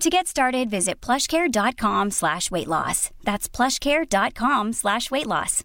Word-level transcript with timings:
To 0.00 0.10
get 0.10 0.26
started, 0.26 0.68
visit 0.68 1.00
plushcare.com 1.00 2.10
slash 2.10 2.50
weight 2.50 2.68
loss. 2.68 3.10
That's 3.24 3.48
plushcare.com 3.48 4.74
slash 4.74 5.10
weight 5.10 5.26
loss. 5.26 5.62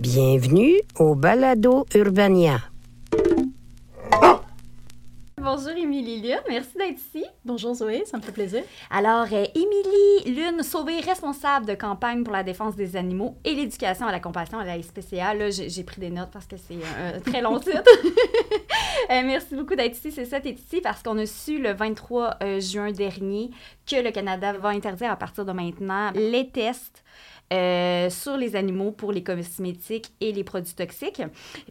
Bienvenue 0.00 0.80
au 0.98 1.14
Balado 1.14 1.84
Urbania. 1.94 2.67
Bonjour 5.50 5.70
Émilie 5.70 6.20
Lune, 6.20 6.42
merci 6.46 6.76
d'être 6.76 6.98
ici. 6.98 7.24
Bonjour 7.42 7.72
Zoé, 7.72 8.04
ça 8.04 8.18
me 8.18 8.22
fait 8.22 8.32
plaisir. 8.32 8.62
Alors, 8.90 9.24
euh, 9.32 9.46
Émilie 9.54 10.36
Lune, 10.36 10.62
sauvée 10.62 11.00
responsable 11.00 11.64
de 11.64 11.72
campagne 11.72 12.22
pour 12.22 12.34
la 12.34 12.42
défense 12.42 12.76
des 12.76 12.96
animaux 12.96 13.38
et 13.46 13.54
l'éducation 13.54 14.06
à 14.06 14.12
la 14.12 14.20
compassion 14.20 14.58
à 14.58 14.66
la 14.66 14.82
SPCA. 14.82 15.32
Là, 15.32 15.48
j'ai 15.48 15.84
pris 15.84 16.02
des 16.02 16.10
notes 16.10 16.28
parce 16.30 16.44
que 16.44 16.56
c'est 16.58 16.74
un, 16.74 17.16
un 17.16 17.20
très 17.20 17.40
long 17.40 17.58
titre. 17.58 17.80
Euh, 19.10 19.22
merci 19.24 19.54
beaucoup 19.54 19.74
d'être 19.74 19.96
ici. 19.96 20.10
C'est 20.10 20.26
ça, 20.26 20.40
tu 20.40 20.48
es 20.48 20.52
ici 20.52 20.80
parce 20.82 21.02
qu'on 21.02 21.16
a 21.18 21.24
su 21.24 21.58
le 21.58 21.72
23 21.72 22.38
euh, 22.42 22.60
juin 22.60 22.90
dernier 22.90 23.50
que 23.86 23.96
le 23.96 24.10
Canada 24.10 24.52
va 24.52 24.70
interdire 24.70 25.12
à 25.12 25.16
partir 25.16 25.46
de 25.46 25.52
maintenant 25.52 26.10
les 26.14 26.50
tests 26.50 27.04
euh, 27.52 28.10
sur 28.10 28.36
les 28.36 28.56
animaux 28.56 28.90
pour 28.90 29.12
les 29.12 29.22
cosmétiques 29.22 30.12
et 30.20 30.32
les 30.32 30.44
produits 30.44 30.74
toxiques. 30.74 31.22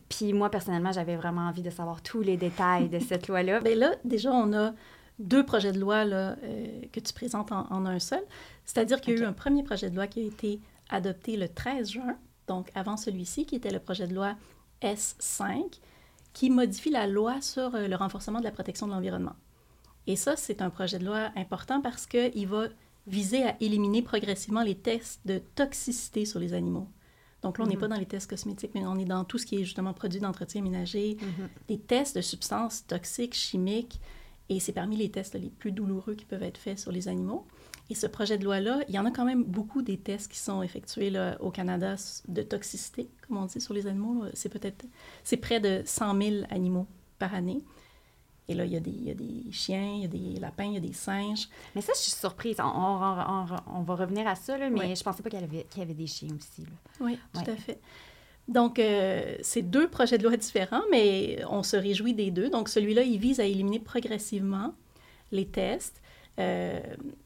Puis 0.09 0.33
moi, 0.33 0.50
personnellement, 0.50 0.92
j'avais 0.92 1.16
vraiment 1.16 1.47
envie 1.47 1.61
de 1.61 1.70
savoir 1.70 2.02
tous 2.02 2.22
les 2.22 2.38
détails 2.38 2.89
de 2.89 3.00
cette 3.00 3.28
loi-là. 3.28 3.59
Bien 3.64 3.75
là, 3.75 3.92
déjà, 4.03 4.31
on 4.31 4.53
a 4.53 4.73
deux 5.20 5.45
projets 5.45 5.72
de 5.72 5.80
loi 5.80 6.03
là, 6.05 6.36
euh, 6.44 6.81
que 6.92 7.00
tu 7.00 7.14
présentes 7.14 7.52
en, 7.52 7.67
en 7.70 7.86
un 7.86 8.00
seul. 8.00 8.23
C'est-à-dire 8.66 9.02
qu'il 9.02 9.16
y 9.16 9.17
a 9.17 9.22
eu 9.22 9.25
un 9.25 9.33
premier 9.33 9.64
projet 9.64 9.89
de 9.89 9.95
loi 9.95 10.08
qui 10.08 10.22
a 10.22 10.23
été 10.23 10.59
adopté 10.89 11.38
le 11.38 11.48
13 11.48 11.92
juin, 11.92 12.17
donc 12.48 12.70
avant 12.75 12.98
celui-ci, 12.98 13.45
qui 13.45 13.55
était 13.55 13.72
le 13.72 13.80
projet 13.80 14.08
de 14.08 14.16
loi 14.16 14.36
S5, 14.81 15.80
qui 16.33 16.50
modifie 16.50 16.92
la 16.92 17.08
loi 17.08 17.42
sur 17.42 17.73
euh, 17.75 17.88
le 17.88 17.95
renforcement 17.95 18.39
de 18.39 18.44
la 18.44 18.52
protection 18.52 18.88
de 18.88 18.92
l'environnement. 18.92 19.36
Et 20.05 20.16
ça, 20.16 20.36
c'est 20.36 20.61
un 20.61 20.70
projet 20.70 21.00
de 21.00 21.05
loi 21.05 21.31
important 21.36 21.81
parce 21.81 22.05
qu'il 22.05 22.48
va 22.48 22.67
viser 23.08 23.44
à 23.44 23.55
éliminer 23.61 24.02
progressivement 24.02 24.61
les 24.63 24.75
tests 24.75 25.22
de 25.25 25.39
toxicité 25.55 26.25
sur 26.25 26.39
les 26.39 26.53
animaux. 26.53 26.88
Donc 27.41 27.58
là, 27.58 27.66
on 27.66 27.67
n'est 27.67 27.75
Mhm. 27.75 27.80
pas 27.81 27.88
dans 27.88 27.97
les 27.97 28.05
tests 28.05 28.30
cosmétiques, 28.30 28.72
mais 28.75 28.86
on 28.86 28.97
est 28.97 29.05
dans 29.05 29.23
tout 29.23 29.38
ce 29.38 29.45
qui 29.45 29.55
est 29.55 29.64
justement 29.64 29.94
produits 29.94 30.19
d'entretien 30.19 30.61
ménager, 30.61 31.17
des 31.67 31.77
tests 31.80 32.16
de 32.16 32.22
substances 32.22 32.86
toxiques, 32.87 33.36
chimiques, 33.36 33.99
et 34.49 34.59
c'est 34.59 34.71
parmi 34.73 34.95
les 34.98 35.09
tests 35.11 35.36
les 35.36 35.49
plus 35.49 35.71
douloureux 35.71 36.15
qui 36.15 36.26
peuvent 36.26 36.43
être 36.43 36.58
faits 36.58 36.80
sur 36.80 36.92
les 36.92 37.08
animaux. 37.08 37.45
Et 37.89 37.95
ce 37.95 38.08
projet 38.08 38.37
de 38.37 38.43
loi-là, 38.43 38.80
il 38.89 38.95
y 38.95 38.99
en 38.99 39.05
a 39.05 39.11
quand 39.11 39.23
même 39.23 39.43
beaucoup 39.43 39.82
des 39.82 39.98
tests 39.98 40.30
qui 40.32 40.39
sont 40.39 40.61
effectués 40.61 41.09
là, 41.09 41.37
au 41.42 41.52
Canada 41.52 41.95
de 42.27 42.42
toxicité, 42.42 43.09
comme 43.27 43.37
on 43.37 43.45
dit 43.45 43.61
sur 43.61 43.73
les 43.73 43.87
animaux. 43.87 44.26
C'est 44.33 44.49
peut-être, 44.49 44.86
c'est 45.23 45.37
près 45.37 45.59
de 45.61 45.83
100 45.86 46.21
000 46.21 46.36
animaux 46.49 46.87
par 47.20 47.33
année. 47.33 47.61
Et 48.49 48.53
là, 48.53 48.63
il 48.65 48.71
y, 48.71 48.77
a 48.77 48.80
des, 48.80 48.91
il 48.91 49.03
y 49.03 49.11
a 49.11 49.13
des 49.13 49.43
chiens, 49.52 49.93
il 49.95 50.02
y 50.02 50.05
a 50.05 50.08
des 50.08 50.39
lapins, 50.39 50.63
il 50.65 50.73
y 50.73 50.77
a 50.77 50.80
des 50.80 50.93
singes. 50.93 51.49
Mais 51.75 51.81
ça, 51.81 51.91
je 51.95 51.99
suis 52.02 52.11
surprise. 52.11 52.58
On, 52.59 52.63
on- 52.63 53.45
on- 53.45 53.80
on 53.80 53.81
va 53.81 53.95
revenir 53.95 54.25
à 54.27 54.35
ça, 54.35 54.58
là, 54.58 54.69
mais 54.69 54.80
Ouais. 54.80 54.95
je 54.95 55.03
pensais 55.03 55.21
pas 55.21 55.30
qu'il 55.30 55.41
y, 55.41 55.43
avait, 55.43 55.65
qu'il 55.69 55.80
y 55.80 55.81
avait 55.83 55.93
des 55.93 56.08
chiens 56.08 56.30
aussi. 56.37 56.61
là. 56.61 56.67
Oui, 57.02 57.19
tout 57.33 57.41
Ouais. 57.41 57.49
à 57.52 57.55
fait. 57.58 57.80
Donc, 58.47 58.80
euh, 58.80 59.35
c'est 59.41 59.61
deux 59.63 59.89
projets 59.89 60.17
de 60.17 60.23
loi 60.23 60.37
différents, 60.37 60.83
mais 60.89 61.39
on 61.49 61.61
se 61.63 61.75
réjouit 61.75 62.13
des 62.13 62.31
deux. 62.31 62.49
Donc, 62.49 62.69
celui-là, 62.69 63.02
il 63.03 63.19
vise 63.19 63.41
à 63.41 63.43
éliminer 63.45 63.80
progressivement 63.80 64.73
les 65.33 65.45
tests. 65.45 66.02
Euh, 66.39 66.79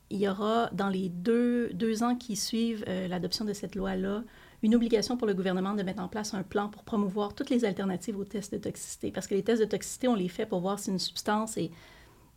il 0.10 0.18
y 0.20 0.28
aura, 0.28 0.70
dans 0.74 0.90
les 0.90 1.10
deux, 1.10 1.70
deux 1.74 2.02
ans 2.02 2.16
qui 2.16 2.36
suivent 2.36 2.84
euh, 2.88 3.08
l'adoption 3.08 3.46
de 3.46 3.54
cette 3.54 3.76
loi-là, 3.76 4.24
une 4.64 4.76
obligation 4.76 5.18
pour 5.18 5.28
le 5.28 5.34
gouvernement 5.34 5.74
de 5.74 5.84
mettre 5.84 6.02
en 6.02 6.08
place 6.08 6.34
un 6.34 6.44
plan 6.44 6.70
pour 6.70 6.84
promouvoir 6.84 7.34
toutes 7.34 7.50
les 7.50 7.66
alternatives 7.66 8.18
aux 8.18 8.26
tests 8.26 8.54
de 8.54 8.60
toxicité. 8.60 9.12
Parce 9.12 9.28
que 9.28 9.36
les 9.36 9.44
tests 9.44 9.62
de 9.62 9.68
toxicité, 9.68 10.08
on 10.08 10.16
les 10.16 10.30
fait 10.30 10.46
pour 10.46 10.60
voir 10.60 10.80
si 10.80 10.92
une 10.92 11.00
substance 11.00 11.58
est 11.58 11.72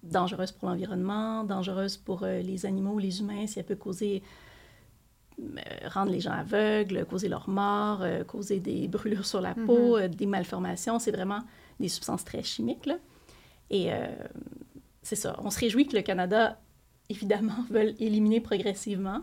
dangereuse 0.02 0.52
pour 0.52 0.68
l'environnement, 0.68 1.44
dangereuse 1.44 1.96
pour 1.96 2.22
euh, 2.22 2.40
les 2.40 2.66
animaux, 2.66 2.98
les 2.98 3.20
humains, 3.20 3.46
si 3.46 3.58
elle 3.58 3.64
peut 3.64 3.76
causer 3.76 4.22
euh, 5.40 5.88
rendre 5.88 6.12
les 6.12 6.20
gens 6.20 6.30
aveugles, 6.30 7.04
causer 7.06 7.28
leur 7.28 7.48
mort, 7.48 8.02
euh, 8.02 8.22
causer 8.22 8.60
des 8.60 8.86
brûlures 8.86 9.26
sur 9.26 9.40
la 9.40 9.54
peau, 9.54 9.96
euh, 9.96 10.06
des 10.06 10.26
malformations. 10.26 11.00
C'est 11.00 11.10
vraiment 11.10 11.40
des 11.80 11.88
substances 11.88 12.24
très 12.24 12.42
chimiques. 12.44 12.86
Là. 12.86 12.98
Et 13.70 13.88
c'est 15.02 15.16
ça. 15.16 15.36
On 15.42 15.50
se 15.50 15.58
réjouit 15.58 15.86
que 15.86 15.96
le 15.96 16.02
Canada, 16.02 16.60
évidemment, 17.08 17.56
veuille 17.70 17.96
éliminer 17.98 18.40
progressivement. 18.40 19.22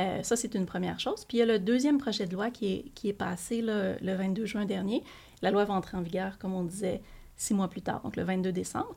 Euh, 0.00 0.22
ça, 0.22 0.36
c'est 0.36 0.54
une 0.54 0.66
première 0.66 1.00
chose. 1.00 1.24
Puis 1.24 1.38
il 1.38 1.40
y 1.40 1.42
a 1.42 1.46
le 1.46 1.58
deuxième 1.58 1.98
projet 1.98 2.26
de 2.26 2.32
loi 2.32 2.50
qui 2.50 2.72
est, 2.72 2.84
qui 2.94 3.08
est 3.08 3.14
passé 3.14 3.62
là, 3.62 3.98
le 4.00 4.14
22 4.14 4.46
juin 4.46 4.64
dernier. 4.64 5.02
La 5.42 5.50
loi 5.50 5.64
va 5.64 5.74
entrer 5.74 5.96
en 5.96 6.02
vigueur, 6.02 6.38
comme 6.38 6.54
on 6.54 6.64
disait, 6.64 7.02
six 7.36 7.54
mois 7.54 7.68
plus 7.68 7.82
tard, 7.82 8.02
donc 8.02 8.16
le 8.16 8.24
22 8.24 8.52
décembre. 8.52 8.94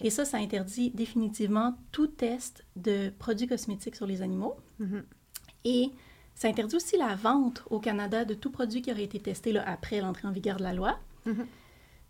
Et 0.00 0.10
ça, 0.10 0.24
ça 0.24 0.38
interdit 0.38 0.90
définitivement 0.90 1.76
tout 1.92 2.06
test 2.06 2.64
de 2.76 3.10
produits 3.18 3.46
cosmétiques 3.46 3.96
sur 3.96 4.06
les 4.06 4.22
animaux. 4.22 4.56
Mhm. 4.78 5.04
Et 5.64 5.90
ça 6.34 6.48
interdit 6.48 6.76
aussi 6.76 6.96
la 6.96 7.14
vente 7.14 7.62
au 7.70 7.78
Canada 7.78 8.24
de 8.24 8.34
tout 8.34 8.50
produit 8.50 8.82
qui 8.82 8.90
aurait 8.90 9.04
été 9.04 9.20
testé 9.20 9.52
là, 9.52 9.62
après 9.66 10.00
l'entrée 10.00 10.26
en 10.26 10.32
vigueur 10.32 10.56
de 10.56 10.62
la 10.62 10.72
loi. 10.72 10.98
Mhm. 11.26 11.46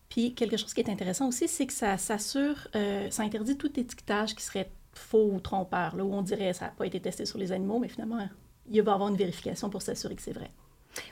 Puis 0.08 0.34
quelque 0.34 0.56
chose 0.56 0.74
qui 0.74 0.80
est 0.80 0.90
intéressant 0.90 1.28
aussi, 1.28 1.48
c'est 1.48 1.66
que 1.66 1.72
ça 1.72 1.96
s'assure, 1.98 2.68
euh, 2.76 3.10
ça 3.10 3.22
interdit 3.22 3.56
tout 3.56 3.78
étiquetage 3.78 4.34
qui 4.34 4.42
serait 4.42 4.70
faux 4.92 5.30
ou 5.32 5.40
trompeur, 5.40 5.96
là, 5.96 6.04
où 6.04 6.12
on 6.12 6.22
dirait 6.22 6.52
ça 6.52 6.66
n'a 6.66 6.70
pas 6.72 6.86
été 6.86 7.00
testé 7.00 7.24
sur 7.26 7.38
les 7.38 7.52
animaux, 7.52 7.78
mais 7.78 7.88
finalement, 7.88 8.18
il 8.70 8.82
va 8.82 8.92
y 8.92 8.94
avoir 8.94 9.08
une 9.08 9.16
vérification 9.16 9.70
pour 9.70 9.82
s'assurer 9.82 10.14
que 10.14 10.22
c'est 10.22 10.32
vrai. 10.32 10.50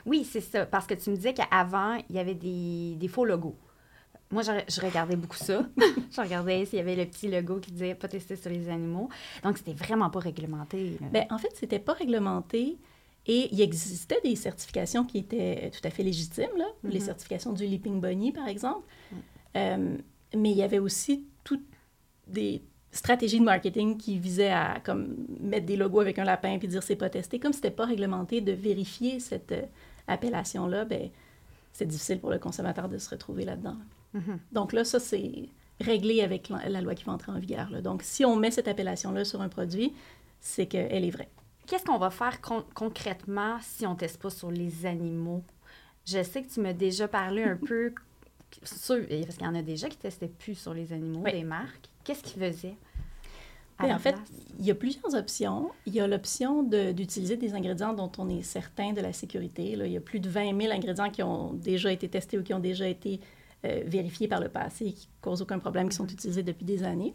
Oui, 0.05 0.23
c'est 0.23 0.41
ça. 0.41 0.65
Parce 0.65 0.85
que 0.85 0.93
tu 0.93 1.09
me 1.09 1.15
disais 1.15 1.33
qu'avant, 1.33 1.95
il 2.09 2.15
y 2.15 2.19
avait 2.19 2.35
des, 2.35 2.95
des 2.97 3.07
faux 3.07 3.25
logos. 3.25 3.55
Moi, 4.29 4.43
je, 4.43 4.51
je 4.69 4.79
regardais 4.79 5.15
beaucoup 5.15 5.35
ça. 5.35 5.65
je 6.11 6.21
regardais 6.21 6.63
s'il 6.65 6.77
y 6.77 6.81
avait 6.81 6.95
le 6.95 7.05
petit 7.05 7.27
logo 7.27 7.59
qui 7.59 7.71
disait 7.71 7.95
pas 7.95 8.07
testé 8.07 8.35
sur 8.35 8.49
les 8.51 8.69
animaux. 8.69 9.09
Donc, 9.43 9.57
c'était 9.57 9.73
vraiment 9.73 10.09
pas 10.09 10.19
réglementé. 10.19 10.97
Bien, 11.11 11.25
en 11.31 11.37
fait, 11.37 11.49
c'était 11.55 11.79
pas 11.79 11.93
réglementé 11.93 12.77
et 13.27 13.49
il 13.51 13.59
existait 13.61 14.21
des 14.23 14.35
certifications 14.35 15.03
qui 15.03 15.17
étaient 15.17 15.71
tout 15.71 15.85
à 15.85 15.89
fait 15.89 16.03
légitimes, 16.03 16.55
là. 16.57 16.65
les 16.83 16.99
Mhm. 16.99 17.05
certifications 17.05 17.51
du 17.53 17.65
Leaping 17.65 17.99
Bunny, 17.99 18.31
par 18.31 18.47
exemple. 18.47 18.87
Euh, 19.57 19.97
mais 20.35 20.51
il 20.51 20.57
y 20.57 20.63
avait 20.63 20.79
aussi 20.79 21.25
toutes 21.43 21.65
des 22.27 22.61
stratégies 22.91 23.39
de 23.39 23.45
marketing 23.45 23.97
qui 23.97 24.19
visaient 24.19 24.51
à 24.51 24.79
comme, 24.83 25.15
mettre 25.39 25.65
des 25.65 25.77
logos 25.77 25.99
avec 26.01 26.19
un 26.19 26.23
lapin 26.25 26.57
puis 26.59 26.67
dire 26.67 26.83
c'est 26.83 26.95
pas 26.95 27.09
testé. 27.09 27.39
Comme 27.39 27.53
c'était 27.53 27.71
pas 27.71 27.85
réglementé 27.85 28.41
de 28.41 28.51
vérifier 28.51 29.19
cette 29.19 29.51
euh, 29.51 29.61
appellation-là, 30.07 30.85
ben, 30.85 31.09
c'est 31.73 31.85
difficile 31.87 32.19
pour 32.19 32.29
le 32.31 32.39
consommateur 32.39 32.89
de 32.89 32.97
se 32.97 33.09
retrouver 33.09 33.45
là-dedans. 33.45 33.77
Mhm. 34.13 34.39
Donc 34.51 34.73
là, 34.73 34.83
ça, 34.83 34.99
c'est 34.99 35.49
réglé 35.79 36.21
avec 36.21 36.49
la, 36.49 36.67
la 36.69 36.81
loi 36.81 36.93
qui 36.95 37.05
va 37.05 37.13
entrer 37.13 37.31
en 37.31 37.39
vigueur. 37.39 37.69
là. 37.69 37.81
Donc, 37.81 38.01
si 38.03 38.25
on 38.25 38.35
met 38.35 38.51
cette 38.51 38.67
appellation-là 38.67 39.23
sur 39.25 39.41
un 39.41 39.49
produit, 39.49 39.93
c'est 40.39 40.65
qu'elle 40.65 41.05
est 41.05 41.09
vraie. 41.11 41.29
Qu'est-ce 41.67 41.85
qu'on 41.85 41.97
va 41.97 42.09
faire 42.09 42.41
con- 42.41 42.65
concrètement 42.73 43.57
si 43.61 43.85
on 43.87 43.95
teste 43.95 44.21
pas 44.21 44.29
sur 44.29 44.51
les 44.51 44.85
animaux? 44.85 45.43
Je 46.05 46.21
sais 46.23 46.43
que 46.43 46.51
tu 46.51 46.59
m'as 46.59 46.73
déjà 46.73 47.07
parlé 47.07 47.43
un 47.43 47.55
peu, 47.67 47.93
sur, 48.63 48.97
parce 49.07 49.37
qu'il 49.37 49.45
y 49.45 49.49
en 49.49 49.55
a 49.55 49.61
déjà 49.61 49.87
qui 49.87 49.97
testaient 49.97 50.27
plus 50.27 50.55
sur 50.55 50.73
les 50.73 50.91
animaux, 50.91 51.21
Oui. 51.23 51.31
des 51.31 51.43
marques. 51.43 51.87
Qu'est-ce 52.03 52.23
qu'ils 52.23 52.41
faisaient? 52.41 52.75
En 53.79 53.99
fait, 53.99 54.15
il 54.59 54.65
y 54.65 54.71
a 54.71 54.75
plusieurs 54.75 55.13
options. 55.15 55.71
Il 55.87 55.93
y 55.95 55.99
a 55.99 56.07
l'option 56.07 56.61
de- 56.63 56.91
d'utiliser 56.91 57.35
des 57.37 57.53
ingrédients 57.55 57.93
dont 57.93 58.11
on 58.19 58.29
est 58.29 58.43
certain 58.43 58.93
de 58.93 59.01
la 59.01 59.11
sécurité. 59.13 59.75
Là, 59.75 59.85
il 59.87 59.93
y 59.93 59.97
a 59.97 60.01
plus 60.01 60.19
de 60.19 60.29
20 60.29 60.55
000 60.59 60.71
ingrédients 60.73 61.09
qui 61.09 61.23
ont 61.23 61.53
déjà 61.53 61.91
été 61.91 62.07
testés 62.07 62.37
ou 62.37 62.43
qui 62.43 62.53
ont 62.53 62.59
déjà 62.59 62.87
été 62.87 63.19
euh, 63.65 63.81
vérifiés 63.85 64.27
par 64.27 64.39
le 64.39 64.49
passé 64.49 64.85
et 64.87 64.93
qui 64.93 65.07
ne 65.07 65.21
causent 65.21 65.41
aucun 65.41 65.59
problème, 65.59 65.89
qui 65.89 65.95
sont 65.95 66.07
utilisés 66.07 66.43
depuis 66.43 66.65
des 66.65 66.83
années. 66.83 67.13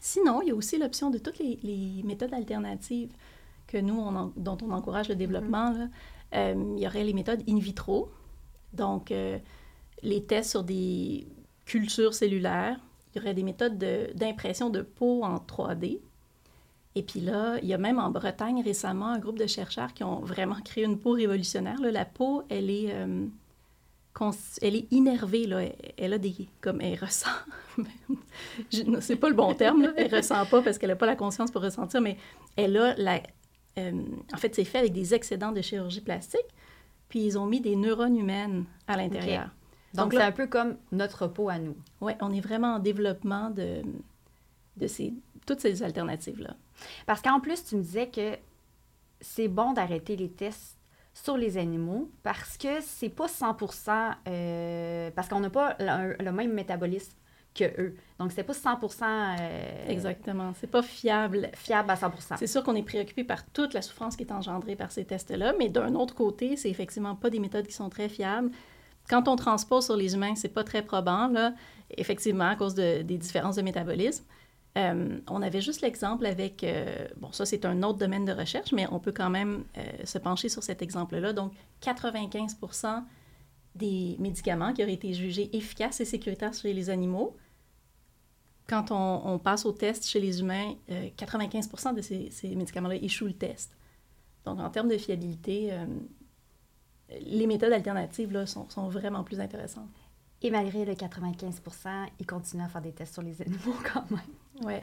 Sinon, 0.00 0.42
il 0.42 0.48
y 0.48 0.50
a 0.50 0.54
aussi 0.54 0.78
l'option 0.78 1.10
de 1.10 1.18
toutes 1.18 1.38
les, 1.38 1.58
les 1.62 2.02
méthodes 2.04 2.34
alternatives 2.34 3.10
que 3.66 3.78
nous, 3.78 3.98
on 3.98 4.32
dont 4.36 4.58
on 4.62 4.70
encourage 4.70 5.08
le 5.08 5.16
développement, 5.16 5.70
là, 5.72 5.88
euh, 6.34 6.74
il 6.76 6.82
y 6.82 6.86
aurait 6.86 7.04
les 7.04 7.12
méthodes 7.12 7.42
in 7.48 7.58
vitro. 7.58 8.10
Donc, 8.72 9.10
euh, 9.10 9.38
les 10.02 10.22
tests 10.24 10.50
sur 10.50 10.62
des 10.64 11.26
cultures 11.64 12.14
cellulaires. 12.14 12.78
Il 13.16 13.20
y 13.20 13.22
aurait 13.22 13.34
des 13.34 13.42
méthodes 13.42 13.78
d'impression 14.14 14.68
de, 14.70 14.82
peau 14.82 15.24
en 15.24 15.36
3D. 15.36 16.00
Et 16.94 17.02
puis 17.02 17.20
là, 17.20 17.56
il 17.62 17.68
y 17.68 17.74
a 17.74 17.78
même 17.78 17.98
en 17.98 18.10
Bretagne 18.10 18.62
récemment 18.62 19.08
un 19.08 19.18
groupe 19.18 19.38
de 19.38 19.46
chercheurs 19.46 19.94
qui 19.94 20.04
ont 20.04 20.20
vraiment 20.20 20.60
créé 20.64 20.84
une 20.84 20.98
peau 20.98 21.12
révolutionnaire. 21.12 21.80
la 21.80 22.04
peau, 22.04 22.42
elle 22.48 22.70
est, 22.70 22.92
euh, 22.92 23.26
elle 24.62 24.76
est 24.76 24.86
innervée. 24.92 25.46
Là. 25.46 25.62
Elle 25.96 26.12
a 26.12 26.18
des... 26.18 26.34
comme 26.60 26.80
elle 26.80 26.98
ressent... 26.98 27.30
C'est 29.00 29.16
pas 29.16 29.28
le 29.28 29.34
bon 29.34 29.54
terme. 29.54 29.82
Là. 29.82 29.92
Elle 29.96 30.14
ressent 30.14 30.46
pas 30.46 30.62
parce 30.62 30.78
qu'elle 30.78 30.90
n'a 30.90 30.96
pas 30.96 31.06
la 31.06 31.16
conscience 31.16 31.50
pour 31.50 31.62
ressentir, 31.62 32.00
mais 32.00 32.16
elle 32.54 32.76
a 32.76 32.94
la... 32.96 33.20
en 33.78 34.36
fait, 34.36 34.54
c'est 34.54 34.64
fait 34.64 34.78
avec 34.78 34.92
des 34.92 35.14
excédents 35.14 35.52
de 35.52 35.60
chirurgie 35.60 36.00
plastique 36.00 36.46
puis 37.08 37.24
ils 37.24 37.38
ont 37.38 37.46
mis 37.46 37.60
des 37.60 37.76
neurones 37.76 38.16
humaines 38.16 38.64
à 38.86 38.96
l'intérieur. 38.96 39.50
Donc, 39.96 40.12
c'est 40.12 40.22
un 40.22 40.32
peu 40.32 40.46
comme 40.46 40.76
notre 40.92 41.26
peau 41.26 41.48
à 41.48 41.58
nous. 41.58 41.76
Oui, 42.00 42.12
on 42.20 42.32
est 42.32 42.40
vraiment 42.40 42.74
en 42.74 42.78
développement 42.78 43.50
de, 43.50 43.82
de 44.76 44.86
ces, 44.86 45.14
toutes 45.46 45.60
ces 45.60 45.82
alternatives-là. 45.82 46.56
Parce 47.06 47.22
qu'en 47.22 47.40
plus, 47.40 47.64
tu 47.64 47.76
me 47.76 47.82
disais 47.82 48.08
que 48.08 48.36
c'est 49.20 49.48
bon 49.48 49.72
d'arrêter 49.72 50.16
les 50.16 50.30
tests 50.30 50.76
sur 51.14 51.36
les 51.36 51.56
animaux 51.56 52.10
parce 52.22 52.58
que 52.58 52.80
c'est 52.82 53.08
pas 53.08 53.26
100% 53.26 54.14
euh, 54.28 55.10
parce 55.12 55.28
qu'on 55.28 55.40
n'a 55.40 55.48
pas 55.48 55.76
le, 55.80 56.30
même 56.30 56.52
métabolisme 56.52 57.12
que 57.54 57.64
eux. 57.80 57.96
Donc, 58.18 58.32
c'est 58.32 58.42
pas 58.42 58.52
100 58.52 58.78
euh, 59.00 59.88
Exactement. 59.88 60.52
C'est 60.60 60.66
pas 60.66 60.82
fiable. 60.82 61.48
Fiable 61.54 61.90
à 61.90 61.94
100% 61.94 62.36
C'est 62.36 62.46
sûr 62.46 62.62
qu'on 62.62 62.74
est 62.74 62.82
préoccupé 62.82 63.24
par 63.24 63.46
toute 63.46 63.72
la 63.72 63.80
souffrance 63.80 64.14
qui 64.14 64.24
est 64.24 64.32
engendrée 64.32 64.76
par 64.76 64.92
ces 64.92 65.06
tests-là, 65.06 65.54
mais 65.58 65.70
d'un 65.70 65.94
autre 65.94 66.14
côté, 66.14 66.56
c'est 66.56 66.68
effectivement 66.68 67.14
pas 67.14 67.30
des 67.30 67.38
méthodes 67.38 67.66
qui 67.66 67.72
sont 67.72 67.88
très 67.88 68.10
fiables. 68.10 68.50
Quand 69.08 69.28
on 69.28 69.36
transpose 69.36 69.86
sur 69.86 69.96
les 69.96 70.14
humains, 70.14 70.34
c'est 70.34 70.48
pas 70.48 70.64
très 70.64 70.82
probant, 70.82 71.28
là, 71.28 71.54
effectivement, 71.90 72.48
à 72.48 72.56
cause 72.56 72.74
de, 72.74 73.02
des 73.02 73.18
différences 73.18 73.56
de 73.56 73.62
métabolisme. 73.62 74.24
Euh, 74.76 75.20
on 75.28 75.40
avait 75.40 75.62
juste 75.62 75.80
l'exemple 75.80 76.26
avec, 76.26 76.62
euh, 76.62 77.06
bon, 77.16 77.32
ça 77.32 77.46
c'est 77.46 77.64
un 77.64 77.82
autre 77.82 77.98
domaine 77.98 78.26
de 78.26 78.32
recherche, 78.32 78.72
mais 78.72 78.86
on 78.90 78.98
peut 78.98 79.12
quand 79.12 79.30
même 79.30 79.64
se 80.04 80.18
pencher 80.18 80.50
sur 80.50 80.62
cet 80.62 80.82
exemple-là. 80.82 81.32
Donc, 81.32 81.52
95 81.80 82.58
des 83.74 84.16
médicaments 84.18 84.72
qui 84.74 84.82
auraient 84.82 84.92
été 84.92 85.14
jugés 85.14 85.54
efficaces 85.56 86.00
et 86.00 86.04
sécuritaires 86.04 86.52
chez 86.52 86.74
les 86.74 86.90
animaux 86.90 87.36
quand 88.68 88.90
on, 88.90 89.38
passe 89.38 89.64
au 89.64 89.72
test 89.72 90.06
chez 90.06 90.20
les 90.20 90.40
humains, 90.40 90.74
95 91.16 91.70
euh, 91.86 91.92
de 91.92 92.00
ces, 92.00 92.54
médicaments-là 92.54 92.96
échouent 92.96 93.26
le 93.26 93.32
test. 93.32 93.76
Donc, 94.44 94.60
en 94.60 94.70
termes 94.70 94.88
de 94.88 94.98
fiabilité, 94.98 95.72
euh, 95.72 95.86
les 97.20 97.46
méthodes 97.46 97.72
alternatives 97.72 98.32
là, 98.32 98.46
sont, 98.46 98.66
vraiment 98.88 99.22
plus 99.22 99.40
intéressantes. 99.40 99.88
Et 100.42 100.50
malgré 100.50 100.84
le 100.84 100.92
95% 100.92 101.88
ils 102.20 102.26
continuent 102.26 102.64
à 102.64 102.68
faire 102.68 102.82
des 102.82 102.92
tests 102.92 103.14
sur 103.14 103.22
les 103.22 103.40
animaux 103.40 103.76
quand 103.92 104.10
même. 104.10 104.20
Oui. 104.62 104.74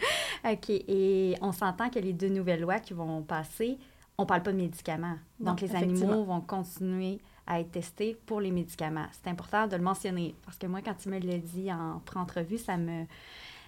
OK. 0.45 0.69
Et 0.69 1.35
on 1.41 1.51
s'entend 1.51 1.89
que 1.89 1.99
les 1.99 2.13
deux 2.13 2.29
nouvelles 2.29 2.61
lois 2.61 2.79
qui 2.79 2.93
vont 2.93 3.21
passer, 3.21 3.77
on 4.17 4.23
ne 4.23 4.27
parle 4.27 4.43
pas 4.43 4.51
de 4.51 4.57
médicaments. 4.57 5.17
Donc, 5.39 5.61
les 5.61 5.75
animaux 5.75 6.23
vont 6.23 6.41
continuer 6.41 7.19
à 7.45 7.59
être 7.59 7.71
testés 7.71 8.17
pour 8.25 8.39
les 8.39 8.51
médicaments. 8.51 9.05
C'est 9.11 9.29
important 9.29 9.67
de 9.67 9.75
le 9.75 9.81
mentionner 9.81 10.35
parce 10.45 10.57
que 10.57 10.67
moi, 10.67 10.81
quand 10.81 10.93
tu 10.95 11.09
me 11.09 11.19
l'as 11.19 11.37
dit 11.37 11.71
en 11.71 11.99
pré-entrevue, 12.05 12.57
ça 12.57 12.77
me, 12.77 13.05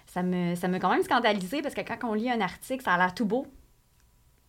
ça 0.06 0.22
me, 0.22 0.54
ça 0.54 0.68
me 0.68 0.78
quand 0.78 0.90
même 0.90 1.02
scandalisé 1.02 1.62
parce 1.62 1.74
que 1.74 1.82
quand 1.82 2.08
on 2.08 2.14
lit 2.14 2.30
un 2.30 2.40
article, 2.40 2.82
ça 2.82 2.94
a 2.94 2.98
l'air 2.98 3.14
tout 3.14 3.26
beau. 3.26 3.46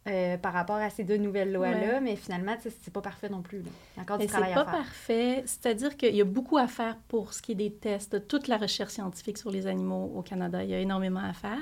Euh, 0.08 0.38
par 0.38 0.54
rapport 0.54 0.78
à 0.78 0.90
ces 0.90 1.04
deux 1.04 1.18
nouvelles 1.18 1.52
lois-là, 1.52 2.00
mais 2.00 2.16
finalement, 2.16 2.56
c'est 2.62 2.94
pas 2.94 3.02
parfait 3.02 3.28
non 3.28 3.42
plus. 3.42 3.60
Il 3.60 3.98
y 3.98 4.00
a 4.00 4.02
encore 4.04 4.18
du 4.18 4.28
travail 4.28 4.52
à 4.52 4.56
faire. 4.56 4.64
C'est 4.64 4.72
pas 4.72 4.78
parfait. 4.78 5.44
C'est-à-dire 5.46 5.98
qu'il 5.98 6.16
y 6.16 6.22
a 6.22 6.26
beaucoup 6.26 6.58
à 6.58 6.68
faire 6.68 6.96
pour 7.10 7.34
ce 7.34 7.42
qui 7.42 7.52
est 7.52 7.56
des 7.56 7.74
tests, 7.74 8.28
toute 8.28 8.48
la 8.48 8.58
recherche 8.58 8.94
scientifique 8.94 9.38
sur 9.38 9.52
les 9.52 9.68
animaux 9.68 10.14
au 10.16 10.22
Canada. 10.22 10.64
Il 10.64 10.70
y 10.70 10.74
a 10.74 10.80
énormément 10.80 11.20
à 11.20 11.34
faire. 11.34 11.60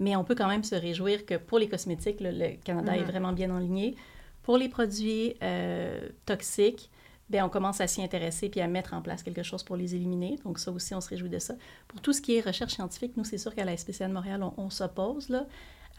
Mais 0.00 0.16
on 0.16 0.24
peut 0.24 0.34
quand 0.34 0.48
même 0.48 0.64
se 0.64 0.74
réjouir 0.74 1.24
que 1.24 1.36
pour 1.36 1.58
les 1.58 1.68
cosmétiques, 1.68 2.18
le, 2.20 2.56
Canada 2.62 2.94
est 2.94 3.00
mm-hmm. 3.00 3.04
vraiment 3.06 3.32
bien 3.32 3.50
enligné. 3.50 3.96
Pour 4.42 4.58
les 4.58 4.68
produits 4.68 5.34
euh, 5.42 6.08
toxiques, 6.24 6.90
bien, 7.28 7.44
on 7.44 7.48
commence 7.48 7.80
à 7.80 7.86
s'y 7.86 8.02
intéresser 8.02 8.48
puis 8.48 8.60
à 8.60 8.66
mettre 8.66 8.94
en 8.94 9.02
place 9.02 9.22
quelque 9.22 9.42
chose 9.42 9.62
pour 9.62 9.76
les 9.76 9.94
éliminer. 9.94 10.36
Donc, 10.44 10.58
ça 10.58 10.70
aussi, 10.70 10.94
on 10.94 11.00
se 11.00 11.08
réjouit 11.08 11.28
de 11.28 11.38
ça. 11.38 11.54
Pour 11.86 12.00
tout 12.00 12.12
ce 12.12 12.20
qui 12.20 12.36
est 12.36 12.40
recherche 12.40 12.74
scientifique, 12.74 13.16
nous, 13.16 13.24
c'est 13.24 13.38
sûr 13.38 13.54
qu'à 13.54 13.64
la 13.64 13.76
SPCA 13.76 14.08
de 14.08 14.12
Montréal, 14.12 14.42
on, 14.56 14.70
s'oppose 14.70 15.28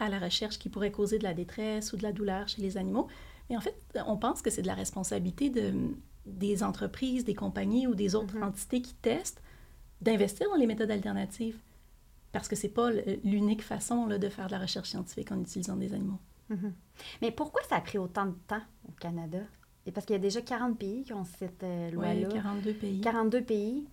à 0.00 0.08
la 0.08 0.18
recherche 0.18 0.58
qui 0.58 0.68
pourrait 0.68 0.90
causer 0.90 1.18
de 1.18 1.24
la 1.24 1.34
détresse 1.34 1.92
ou 1.92 1.96
de 1.96 2.02
la 2.02 2.12
douleur 2.12 2.48
chez 2.48 2.62
les 2.62 2.76
animaux. 2.76 3.08
Mais 3.48 3.56
en 3.56 3.60
fait, 3.60 3.76
on 4.06 4.16
pense 4.16 4.42
que 4.42 4.50
c'est 4.50 4.62
de 4.62 4.66
la 4.66 4.74
responsabilité 4.74 5.50
de, 5.50 5.72
des 6.26 6.62
entreprises, 6.62 7.24
des 7.24 7.34
compagnies 7.34 7.86
ou 7.86 7.94
des 7.94 8.14
autres 8.14 8.36
mm-hmm. 8.36 8.44
entités 8.44 8.82
qui 8.82 8.94
testent 8.94 9.42
d'investir 10.00 10.48
dans 10.48 10.56
les 10.56 10.66
méthodes 10.66 10.90
alternatives. 10.90 11.58
Parce 12.32 12.48
que 12.48 12.56
ce 12.56 12.66
n'est 12.66 12.72
pas 12.72 12.90
l'unique 13.24 13.62
façon 13.62 14.06
là, 14.06 14.18
de 14.18 14.28
faire 14.28 14.46
de 14.46 14.52
la 14.52 14.60
recherche 14.60 14.90
scientifique 14.90 15.32
en 15.32 15.40
utilisant 15.40 15.76
des 15.76 15.92
animaux. 15.92 16.20
Mm-hmm. 16.50 16.72
Mais 17.22 17.30
pourquoi 17.32 17.62
ça 17.68 17.76
a 17.76 17.80
pris 17.80 17.98
autant 17.98 18.26
de 18.26 18.36
temps 18.46 18.62
au 18.88 18.92
Canada? 18.92 19.40
Et 19.86 19.92
parce 19.92 20.06
qu'il 20.06 20.14
y 20.14 20.18
a 20.18 20.22
déjà 20.22 20.42
40 20.42 20.78
pays 20.78 21.02
qui 21.04 21.12
ont 21.12 21.24
cette 21.24 21.64
euh, 21.64 21.90
loi-là. 21.90 22.28
Oui, 22.28 22.34
42 22.34 22.72
pays. 22.74 23.00
42 23.00 23.42
pays. 23.42 23.88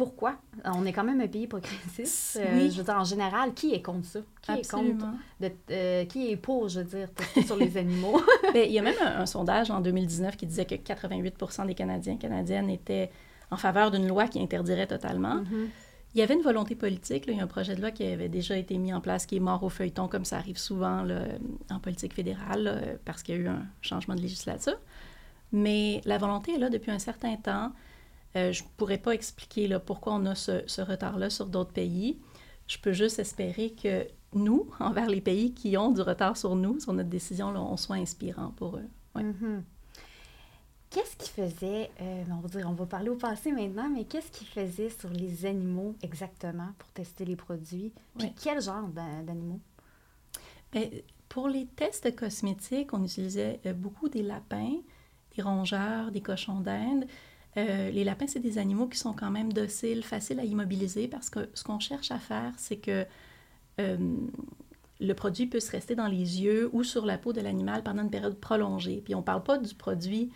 Pourquoi? 0.00 0.36
On 0.64 0.86
est 0.86 0.94
quand 0.94 1.04
même 1.04 1.20
un 1.20 1.28
pays 1.28 1.46
progressiste. 1.46 2.40
Euh, 2.40 2.54
oui. 2.54 2.70
je 2.70 2.78
veux 2.78 2.84
dire, 2.84 2.96
en 2.96 3.04
général, 3.04 3.52
qui 3.52 3.74
est 3.74 3.82
contre 3.82 4.06
ça? 4.06 4.20
Qui 4.40 4.52
Absolument. 4.52 4.88
est 4.88 4.98
contre? 4.98 5.12
De, 5.40 5.52
euh, 5.72 6.04
qui 6.06 6.30
est 6.30 6.36
pour, 6.38 6.70
je 6.70 6.80
veux 6.80 6.86
dire, 6.86 7.08
sur 7.44 7.56
les 7.58 7.76
animaux? 7.76 8.18
Bien, 8.54 8.62
il 8.62 8.72
y 8.72 8.78
a 8.78 8.82
même 8.82 8.94
un, 8.98 9.26
sondage 9.26 9.70
en 9.70 9.82
2019 9.82 10.38
qui 10.38 10.46
disait 10.46 10.64
que 10.64 10.74
88% 10.74 11.66
des 11.66 11.74
Canadiens 11.74 12.14
et 12.14 12.16
Canadiennes 12.16 12.70
étaient 12.70 13.10
en 13.50 13.58
faveur 13.58 13.90
d'une 13.90 14.08
loi 14.08 14.26
qui 14.26 14.40
interdirait 14.40 14.86
totalement. 14.86 15.42
Mm-hmm. 15.42 15.68
Il 16.14 16.20
y 16.20 16.22
avait 16.22 16.32
une 16.32 16.40
volonté 16.40 16.76
politique. 16.76 17.24
il 17.28 17.36
y 17.36 17.40
a 17.40 17.42
un 17.42 17.46
projet 17.46 17.74
de 17.74 17.82
loi 17.82 17.90
qui 17.90 18.06
avait 18.06 18.30
déjà 18.30 18.56
été 18.56 18.78
mis 18.78 18.94
en 18.94 19.02
place, 19.02 19.26
qui 19.26 19.36
est 19.36 19.40
mort 19.40 19.62
au 19.64 19.68
feuilleton, 19.68 20.08
comme 20.08 20.24
ça 20.24 20.38
arrive 20.38 20.56
souvent 20.56 21.06
en 21.70 21.78
politique 21.78 22.14
fédérale, 22.14 22.98
parce 23.04 23.22
qu'il 23.22 23.34
y 23.34 23.38
a 23.38 23.40
eu 23.42 23.48
un 23.48 23.66
changement 23.82 24.14
de 24.14 24.22
législature. 24.22 24.78
Mais 25.52 26.00
la 26.06 26.16
volonté 26.16 26.54
est 26.54 26.58
là 26.58 26.70
depuis 26.70 26.90
un 26.90 26.98
certain 26.98 27.36
temps. 27.36 27.72
Euh, 28.36 28.52
je 28.52 28.62
ne 28.62 28.68
pourrais 28.76 28.98
pas 28.98 29.12
expliquer 29.12 29.66
là, 29.66 29.80
pourquoi 29.80 30.14
on 30.14 30.26
a 30.26 30.34
ce, 30.34 30.80
retard-là 30.80 31.30
sur 31.30 31.46
d'autres 31.46 31.72
pays. 31.72 32.20
Je 32.66 32.78
peux 32.78 32.92
juste 32.92 33.18
espérer 33.18 33.70
que 33.70 34.06
nous, 34.32 34.70
envers 34.80 35.08
les 35.08 35.20
pays 35.20 35.52
qui 35.52 35.76
ont 35.76 35.90
du 35.90 36.00
retard 36.00 36.36
sur 36.36 36.54
nous, 36.54 36.78
sur 36.80 36.92
notre 36.92 37.08
décision, 37.08 37.52
là, 37.52 37.60
on 37.60 37.76
soit 37.76 37.96
inspirant 37.96 38.52
pour 38.56 38.76
eux. 38.76 38.88
Mm-hmm. 39.16 39.62
Qu'est-ce 40.90 41.16
qui 41.16 41.30
faisait, 41.30 41.90
euh, 42.00 42.24
on 42.32 42.40
va 42.40 42.48
dire, 42.48 42.68
on 42.68 42.74
va 42.74 42.86
parler 42.86 43.10
au 43.10 43.16
passé 43.16 43.52
maintenant, 43.52 43.88
mais 43.88 44.04
qu'est-ce 44.04 44.30
qui 44.32 44.44
faisait 44.44 44.90
sur 44.90 45.08
les 45.10 45.46
animaux 45.46 45.94
exactement 46.02 46.68
pour 46.78 46.90
tester 46.90 47.24
les 47.24 47.36
produits? 47.36 47.92
Puis 48.18 48.32
quel 48.42 48.60
genre 48.60 48.88
d'animaux? 48.88 49.60
Bien, 50.72 50.88
pour 51.28 51.48
les 51.48 51.66
tests 51.66 52.14
cosmétiques, 52.16 52.92
on 52.92 53.04
utilisait 53.04 53.60
euh, 53.66 53.72
beaucoup 53.72 54.08
des 54.08 54.22
lapins, 54.22 54.78
des 55.36 55.42
rongeurs, 55.42 56.10
des 56.10 56.20
cochons 56.20 56.60
d'Inde. 56.60 57.06
Euh, 57.56 57.90
les 57.90 58.04
lapins, 58.04 58.26
c'est 58.26 58.40
des 58.40 58.58
animaux 58.58 58.86
qui 58.86 58.98
sont 58.98 59.12
quand 59.12 59.30
même 59.30 59.52
dociles, 59.52 60.04
faciles 60.04 60.38
à 60.38 60.44
immobiliser 60.44 61.08
parce 61.08 61.30
que 61.30 61.48
ce 61.54 61.64
qu'on 61.64 61.80
cherche 61.80 62.10
à 62.10 62.18
faire, 62.18 62.52
c'est 62.56 62.76
que 62.76 63.04
euh, 63.80 64.16
le 65.00 65.12
produit 65.14 65.46
puisse 65.46 65.68
rester 65.70 65.94
dans 65.94 66.06
les 66.06 66.42
yeux 66.42 66.70
ou 66.72 66.84
sur 66.84 67.06
la 67.06 67.18
peau 67.18 67.32
de 67.32 67.40
l'animal 67.40 67.82
pendant 67.82 68.02
une 68.02 68.10
période 68.10 68.38
prolongée. 68.38 69.02
Puis 69.04 69.14
on 69.14 69.18
ne 69.18 69.24
parle 69.24 69.42
pas 69.42 69.58
du 69.58 69.74
produit 69.74 70.30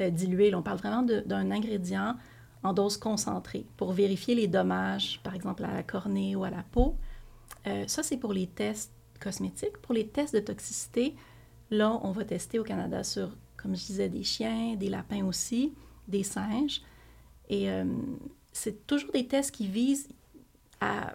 euh, 0.00 0.10
dilué, 0.10 0.54
on 0.54 0.62
parle 0.62 0.78
vraiment 0.78 1.02
d'un 1.02 1.50
ingrédient 1.50 2.16
en 2.62 2.72
dose 2.72 2.96
concentrée 2.96 3.66
pour 3.76 3.92
vérifier 3.92 4.36
les 4.36 4.46
dommages, 4.46 5.20
par 5.24 5.34
exemple 5.34 5.64
à 5.64 5.72
la 5.72 5.82
cornée 5.82 6.36
ou 6.36 6.44
à 6.44 6.50
la 6.50 6.62
peau. 6.62 6.96
ça, 7.88 8.04
c'est 8.04 8.16
pour 8.16 8.32
les 8.32 8.46
tests 8.46 8.92
cosmétiques. 9.18 9.78
Pour 9.78 9.94
les 9.94 10.06
tests 10.06 10.32
de 10.32 10.40
toxicité, 10.40 11.16
là, 11.70 11.98
on 12.04 12.12
va 12.12 12.24
tester 12.24 12.60
au 12.60 12.62
Canada 12.62 13.02
sur 13.02 13.30
comme 13.62 13.76
je 13.76 13.86
disais, 13.86 14.08
des 14.08 14.24
chiens, 14.24 14.74
des 14.74 14.88
lapins 14.88 15.24
aussi, 15.24 15.72
des 16.08 16.22
singes. 16.22 16.82
Et 17.48 17.70
euh, 17.70 17.84
c'est 18.52 18.86
toujours 18.86 19.12
des 19.12 19.26
tests 19.26 19.50
qui 19.50 19.66
visent 19.66 20.08
à, 20.80 21.14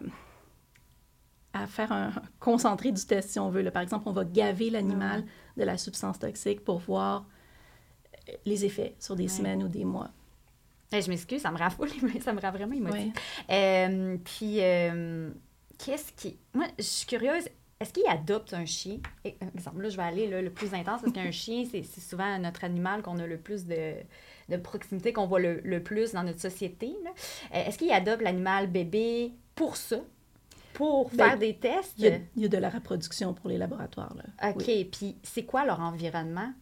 à 1.54 1.68
faire 1.68 1.92
un 1.92 2.12
concentré 2.40 2.92
du 2.92 3.04
test, 3.06 3.32
si 3.32 3.40
on 3.40 3.50
veut. 3.50 3.70
Par 3.72 3.82
exemple, 3.82 4.08
on 4.08 4.14
va 4.14 4.26
gaver 4.26 4.70
l'animal 4.70 5.26
de 5.56 5.64
la 5.64 5.78
substance 5.78 6.20
toxique 6.20 6.64
pour 6.64 6.80
voir 6.80 7.26
euh, 8.30 8.34
les 8.46 8.66
effets 8.66 8.96
sur 9.00 9.16
des 9.16 9.28
semaines 9.28 9.64
ou 9.64 9.68
des 9.68 9.86
mois. 9.86 10.12
je 10.92 11.10
m'excuse, 11.10 11.42
ça 11.42 11.52
me 11.52 11.58
rend 11.58 11.70
ça 12.22 12.34
me 12.34 12.40
rend 12.40 12.52
vraiment 12.52 12.76
émotive. 12.76 13.14
Euh, 13.50 14.18
puis, 14.24 14.60
qu'est-ce 15.78 16.12
qui... 16.14 16.38
Moi, 16.54 16.68
je 16.78 16.84
suis 16.84 17.08
curieuse, 17.08 17.46
est-ce 17.80 17.94
qu'il 17.94 18.08
adopte 18.08 18.54
un 18.54 18.66
chien? 18.66 18.98
exemple, 19.24 19.82
là, 19.82 19.90
je 19.90 19.98
vais 19.98 20.04
aller 20.04 20.42
le 20.42 20.50
plus 20.50 20.74
intense 20.74 21.02
parce 21.02 21.14
qu'un 21.14 21.32
chien, 21.32 21.64
c'est 21.70 21.84
souvent 21.84 22.38
notre 22.40 22.64
animal 22.64 23.02
qu'on 23.02 23.20
a 23.20 23.28
le 23.28 23.38
plus 23.38 23.66
de, 23.66 23.94
proximité, 24.56 25.12
qu'on 25.12 25.28
voit 25.28 25.40
le, 25.42 25.84
plus 25.84 26.14
dans 26.14 26.24
notre 26.24 26.40
société. 26.40 26.96
Euh, 27.54 27.66
est-ce 27.66 27.78
qu'il 27.78 27.92
adopte 27.92 28.22
l'animal 28.22 28.68
bébé 28.68 29.34
pour 29.56 29.76
ça? 29.76 29.98
pour 30.74 31.10
Ben, 31.10 31.30
faire 31.30 31.38
des 31.40 31.56
tests? 31.56 31.94
Il 31.98 32.06
y, 32.06 32.08
a, 32.08 32.18
il 32.36 32.42
y 32.44 32.46
a 32.46 32.50
de 32.50 32.58
la 32.58 32.70
reproduction 32.70 33.34
pour 33.34 33.50
les 33.50 33.58
laboratoires. 33.58 34.14
Là. 34.16 34.50
OK. 34.52 34.64
Oui. 34.68 34.86
Puis 34.86 35.18
c'est 35.24 35.44
quoi 35.44 35.66
leur 35.66 35.80
environnement? 35.80 36.54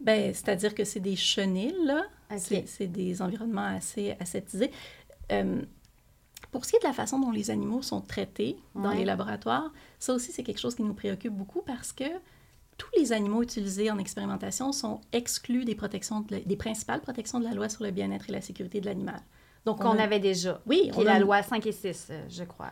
Ben, 0.00 0.34
C'est-à-dire 0.34 0.74
que 0.74 0.84
c'est 0.84 1.00
des 1.00 1.16
chenilles, 1.16 1.74
là. 1.84 2.02
OK. 2.30 2.38
C'est 2.38 2.68
c'est 2.68 2.86
des 2.88 3.22
environnements 3.22 3.66
assez 3.76 4.14
aseptisés. 4.20 4.70
Euh, 5.30 5.62
pour 6.50 6.64
ce 6.66 6.70
qui 6.72 6.76
est 6.76 6.80
de 6.80 6.84
la 6.86 6.92
façon 6.92 7.18
dont 7.18 7.30
les 7.30 7.50
animaux 7.50 7.80
sont 7.82 8.02
traités 8.02 8.56
dans 8.74 8.90
Ouais. 8.90 8.96
les 8.98 9.04
laboratoires, 9.06 9.72
ça 9.98 10.12
aussi, 10.12 10.30
c'est 10.32 10.42
quelque 10.42 10.60
chose 10.60 10.74
qui 10.74 10.82
nous 10.82 10.92
préoccupe 10.92 11.32
beaucoup 11.32 11.62
parce 11.62 11.92
que 11.92 12.04
tous 12.82 12.98
les 13.00 13.12
animaux 13.12 13.42
utilisés 13.42 13.90
en 13.92 13.98
expérimentation 13.98 14.72
sont 14.72 15.00
exclus 15.12 15.64
des, 15.64 15.76
protections 15.76 16.20
de 16.22 16.32
la- 16.36 16.40
des 16.40 16.56
principales 16.56 17.00
protections 17.00 17.38
de 17.38 17.44
la 17.44 17.52
loi 17.54 17.68
sur 17.68 17.84
le 17.84 17.92
bien-être 17.92 18.28
et 18.28 18.32
la 18.32 18.40
sécurité 18.40 18.80
de 18.80 18.86
l'animal. 18.86 19.20
Donc, 19.64 19.84
on 19.84 19.96
a- 19.98 20.02
avait 20.02 20.18
déjà. 20.18 20.60
Oui, 20.66 20.90
Qui 20.92 20.98
on 20.98 21.02
a 21.02 21.04
la 21.04 21.18
loi 21.20 21.42
5 21.44 21.64
et 21.66 21.72
6, 21.72 22.08
euh, 22.10 22.24
je 22.28 22.42
crois. 22.42 22.70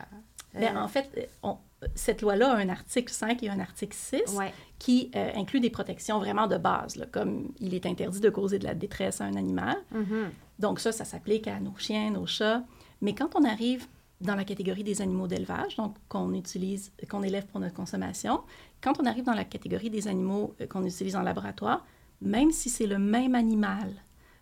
Ben, 0.53 0.75
en 0.75 0.89
fait, 0.89 1.09
euh, 1.17 1.21
on- 1.43 1.57
cette 1.95 2.21
loi-là 2.21 2.51
a 2.51 2.57
un 2.57 2.67
article 2.67 3.13
5 3.13 3.41
et 3.43 3.49
un 3.49 3.59
article 3.61 3.95
6 3.95 4.35
Ouais. 4.37 4.51
qui 4.79 5.09
euh, 5.15 5.31
inclut 5.35 5.61
des 5.61 5.69
protections 5.69 6.19
vraiment 6.19 6.47
de 6.47 6.57
base, 6.57 6.97
là, 6.97 7.05
comme 7.09 7.53
il 7.61 7.73
est 7.73 7.85
interdit 7.85 8.19
de 8.19 8.29
causer 8.29 8.59
de 8.59 8.65
la 8.65 8.73
détresse 8.75 9.21
à 9.21 9.23
un 9.25 9.35
animal. 9.37 9.77
Mhm. 9.91 10.29
Donc 10.59 10.81
ça, 10.81 10.91
ça 10.91 11.05
s'applique 11.05 11.47
à 11.47 11.59
nos 11.61 11.73
chiens, 11.77 12.11
nos 12.11 12.25
chats. 12.25 12.63
Mais 12.99 13.15
quand 13.15 13.29
on 13.35 13.45
arrive 13.45 13.87
dans 14.21 14.35
la 14.35 14.45
catégorie 14.45 14.83
des 14.83 15.01
animaux 15.01 15.27
d'élevage, 15.27 15.75
donc 15.75 15.95
qu'on 16.07 16.33
utilise, 16.33 16.91
qu'on 17.09 17.23
élève 17.23 17.45
pour 17.47 17.59
notre 17.59 17.73
consommation, 17.73 18.41
quand 18.81 18.99
on 19.01 19.05
arrive 19.05 19.23
dans 19.23 19.33
la 19.33 19.43
catégorie 19.43 19.89
des 19.89 20.07
animaux 20.07 20.55
euh, 20.61 20.67
qu'on 20.67 20.85
utilise 20.85 21.15
en 21.15 21.21
laboratoire, 21.21 21.85
même 22.21 22.51
si 22.51 22.69
c'est 22.69 22.87
le 22.87 22.99
même 22.99 23.35
animal, 23.35 23.91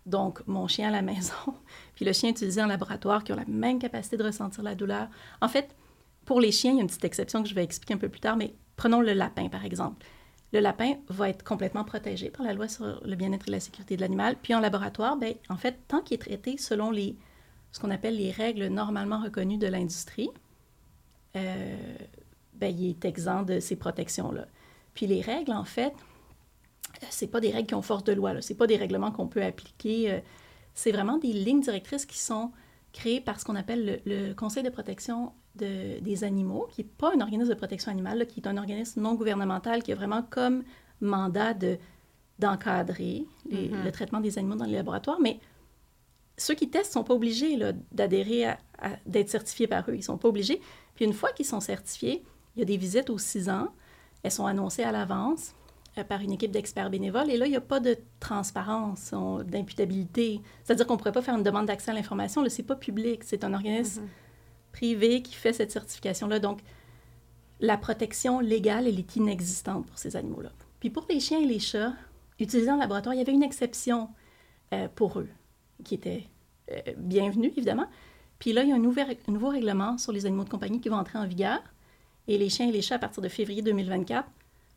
donc 0.06 0.46
mon 0.46 0.68
chien 0.68 0.88
à 0.88 0.90
la 0.90 1.02
maison, 1.12 1.34
puis 1.94 2.04
le 2.04 2.12
chien 2.12 2.30
utilisé 2.30 2.62
en 2.62 2.66
laboratoire 2.66 3.24
qui 3.24 3.32
ont 3.32 3.36
la 3.36 3.46
même 3.46 3.78
capacité 3.78 4.16
de 4.16 4.24
ressentir 4.24 4.62
la 4.62 4.74
douleur. 4.74 5.08
En 5.40 5.48
fait, 5.48 5.74
pour 6.24 6.40
les 6.40 6.52
chiens, 6.52 6.72
il 6.72 6.76
y 6.76 6.78
a 6.78 6.82
une 6.82 6.88
petite 6.88 7.04
exception 7.04 7.42
que 7.42 7.48
je 7.48 7.54
vais 7.54 7.64
expliquer 7.64 7.94
un 7.94 7.98
peu 7.98 8.08
plus 8.08 8.20
tard, 8.20 8.36
mais 8.36 8.54
prenons 8.76 9.00
le 9.00 9.12
lapin, 9.12 9.48
par 9.48 9.64
exemple. 9.64 10.06
Le 10.52 10.60
lapin 10.60 10.94
va 11.08 11.28
être 11.28 11.44
complètement 11.44 11.84
protégé 11.84 12.28
par 12.28 12.44
la 12.44 12.52
loi 12.52 12.68
sur 12.68 13.00
le 13.04 13.16
bien-être 13.16 13.48
et 13.48 13.52
la 13.52 13.60
sécurité 13.60 13.96
de 13.96 14.00
l'animal. 14.00 14.36
Puis 14.42 14.54
en 14.54 14.60
laboratoire, 14.60 15.16
ben, 15.16 15.34
en 15.48 15.56
fait, 15.56 15.78
tant 15.86 16.00
qu'il 16.00 16.16
est 16.16 16.18
traité 16.18 16.56
selon 16.56 16.90
les, 16.90 17.16
ce 17.72 17.80
qu'on 17.80 17.90
appelle 17.90 18.16
les 18.16 18.30
règles 18.30 18.66
normalement 18.66 19.20
reconnues 19.22 19.58
de 19.58 19.66
l'industrie, 19.66 20.30
euh, 21.36 21.76
ben, 22.54 22.74
il 22.76 22.90
est 22.90 23.04
exempt 23.04 23.42
de 23.44 23.60
ces 23.60 23.76
protections-là. 23.76 24.46
Puis 24.94 25.06
les 25.06 25.20
règles, 25.20 25.52
en 25.52 25.64
fait, 25.64 25.92
c'est 27.10 27.28
pas 27.28 27.40
des 27.40 27.50
règles 27.50 27.68
qui 27.68 27.74
ont 27.74 27.82
force 27.82 28.04
de 28.04 28.12
loi. 28.12 28.40
Ce 28.42 28.52
n'est 28.52 28.56
pas 28.56 28.66
des 28.66 28.76
règlements 28.76 29.12
qu'on 29.12 29.28
peut 29.28 29.42
appliquer. 29.42 30.10
euh, 30.12 30.20
c'est 30.74 30.92
vraiment 30.92 31.18
des 31.18 31.32
lignes 31.32 31.60
directrices 31.60 32.06
qui 32.06 32.18
sont 32.18 32.50
créées 32.92 33.20
par 33.20 33.38
ce 33.40 33.44
qu'on 33.44 33.56
appelle 33.56 34.00
le, 34.04 34.26
le 34.28 34.34
Conseil 34.34 34.62
de 34.62 34.70
protection 34.70 35.32
de- 35.56 35.98
des 36.00 36.24
animaux, 36.24 36.68
qui 36.72 36.82
n'est 36.82 36.88
pas 36.88 37.12
un 37.14 37.20
organisme 37.20 37.50
de 37.50 37.54
protection 37.54 37.90
animale, 37.92 38.18
là, 38.18 38.24
qui 38.24 38.40
est 38.40 38.46
un 38.48 38.56
organisme 38.56 39.00
non 39.00 39.14
gouvernemental 39.14 39.82
qui 39.82 39.92
a 39.92 39.94
vraiment 39.94 40.22
comme 40.22 40.62
mandat 41.00 41.54
de, 41.54 41.78
d'encadrer 42.38 43.26
Mhm. 43.50 43.84
le 43.84 43.90
traitement 43.92 44.20
des 44.20 44.38
animaux 44.38 44.56
dans 44.56 44.64
les 44.64 44.74
laboratoires. 44.74 45.18
Mais 45.20 45.38
ceux 46.40 46.54
qui 46.54 46.68
testent 46.70 46.90
ne 46.90 47.00
sont 47.00 47.04
pas 47.04 47.14
obligés 47.14 47.56
là, 47.56 47.72
d'adhérer 47.92 48.44
à, 48.46 48.58
à- 48.78 48.96
d'être 49.06 49.28
certifiés 49.28 49.66
par 49.66 49.88
eux. 49.88 49.94
Ils 49.94 49.98
ne 49.98 50.02
sont 50.02 50.18
pas 50.18 50.28
obligés. 50.28 50.60
Puis 50.94 51.04
une 51.04 51.12
fois 51.12 51.32
qu'ils 51.32 51.46
sont 51.46 51.60
certifiés, 51.60 52.24
il 52.56 52.60
y 52.60 52.62
a 52.62 52.64
des 52.64 52.76
visites 52.76 53.10
aux 53.10 53.18
six 53.18 53.48
ans. 53.48 53.68
Elles 54.22 54.32
sont 54.32 54.46
annoncées 54.46 54.82
à 54.82 54.92
l'avance 54.92 55.54
euh, 55.98 56.04
par 56.04 56.20
une 56.20 56.32
équipe 56.32 56.50
d'experts 56.50 56.90
bénévoles. 56.90 57.30
Et 57.30 57.36
là, 57.36 57.46
il 57.46 57.50
n'y 57.50 57.56
a 57.56 57.60
pas 57.60 57.80
de 57.80 57.96
transparence, 58.20 59.12
on- 59.12 59.42
d'imputabilité. 59.42 60.40
C'est-à-dire 60.64 60.86
qu'on 60.86 60.94
ne 60.94 60.98
pourrait 60.98 61.12
pas 61.12 61.22
faire 61.22 61.36
une 61.36 61.42
demande 61.42 61.66
d'accès 61.66 61.90
à 61.90 61.94
l'information. 61.94 62.42
Ce 62.48 62.60
n'est 62.62 62.66
pas 62.66 62.76
public. 62.76 63.22
C'est 63.24 63.44
un 63.44 63.52
organisme 63.54 64.02
privé 64.72 65.22
qui 65.22 65.34
fait 65.34 65.52
cette 65.52 65.72
certification-là. 65.72 66.38
Donc, 66.38 66.60
la 67.60 67.76
protection 67.76 68.40
légale, 68.40 68.86
elle 68.86 68.98
est 68.98 69.16
inexistante 69.16 69.86
pour 69.86 69.98
ces 69.98 70.16
animaux-là. 70.16 70.50
Puis 70.80 70.88
pour 70.90 71.04
les 71.10 71.20
chiens 71.20 71.40
et 71.40 71.44
les 71.46 71.58
chats, 71.58 71.92
utilisés 72.38 72.70
en 72.70 72.76
laboratoire, 72.76 73.14
il 73.14 73.18
y 73.18 73.20
avait 73.20 73.32
une 73.32 73.42
exception 73.42 74.08
euh, 74.72 74.88
pour 74.94 75.18
eux, 75.18 75.28
qui 75.82 75.94
était 75.94 76.26
euh, 76.70 76.80
bienvenue, 76.96 77.48
évidemment. 77.56 77.86
Puis 78.38 78.52
là, 78.52 78.62
il 78.62 78.68
y 78.70 78.72
a 78.72 78.76
un, 78.76 78.78
nouvel- 78.80 79.16
un 79.28 79.32
nouveau 79.32 79.48
règlement 79.48 79.98
sur 79.98 80.12
les 80.12 80.24
animaux 80.26 80.44
de 80.44 80.48
compagnie 80.48 80.80
qui 80.80 80.88
va 80.88 80.96
entrer 80.96 81.18
en 81.18 81.26
vigueur. 81.26 81.60
Et 82.28 82.38
les 82.38 82.48
chiens 82.48 82.68
et 82.68 82.72
les 82.72 82.82
chats, 82.82 82.94
à 82.96 82.98
partir 82.98 83.22
de 83.22 83.28
février 83.28 83.60
2024, 83.62 84.26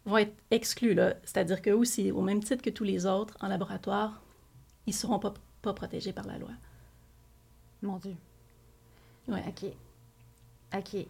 vont 0.06 0.18
être 0.18 0.36
exclus. 0.52 0.94
là. 0.94 1.14
C'est-à-dire 1.24 1.62
qu'eux 1.62 1.76
aussi, 1.76 2.12
au 2.12 2.22
même 2.22 2.44
titre 2.44 2.62
que 2.62 2.70
tous 2.70 2.84
les 2.84 3.06
autres 3.06 3.38
en 3.42 3.48
laboratoire, 3.48 4.22
ils 4.86 4.90
ne 4.92 4.96
seront 4.96 5.20
pas, 5.20 5.34
pas 5.62 5.74
protégés 5.74 6.12
par 6.14 6.26
la 6.28 6.38
loi. 6.38 6.50
Mon 7.82 7.98
Dieu. 7.98 8.16
Ouais. 9.28 9.44
OK. 9.48 9.70
OK. 10.76 11.06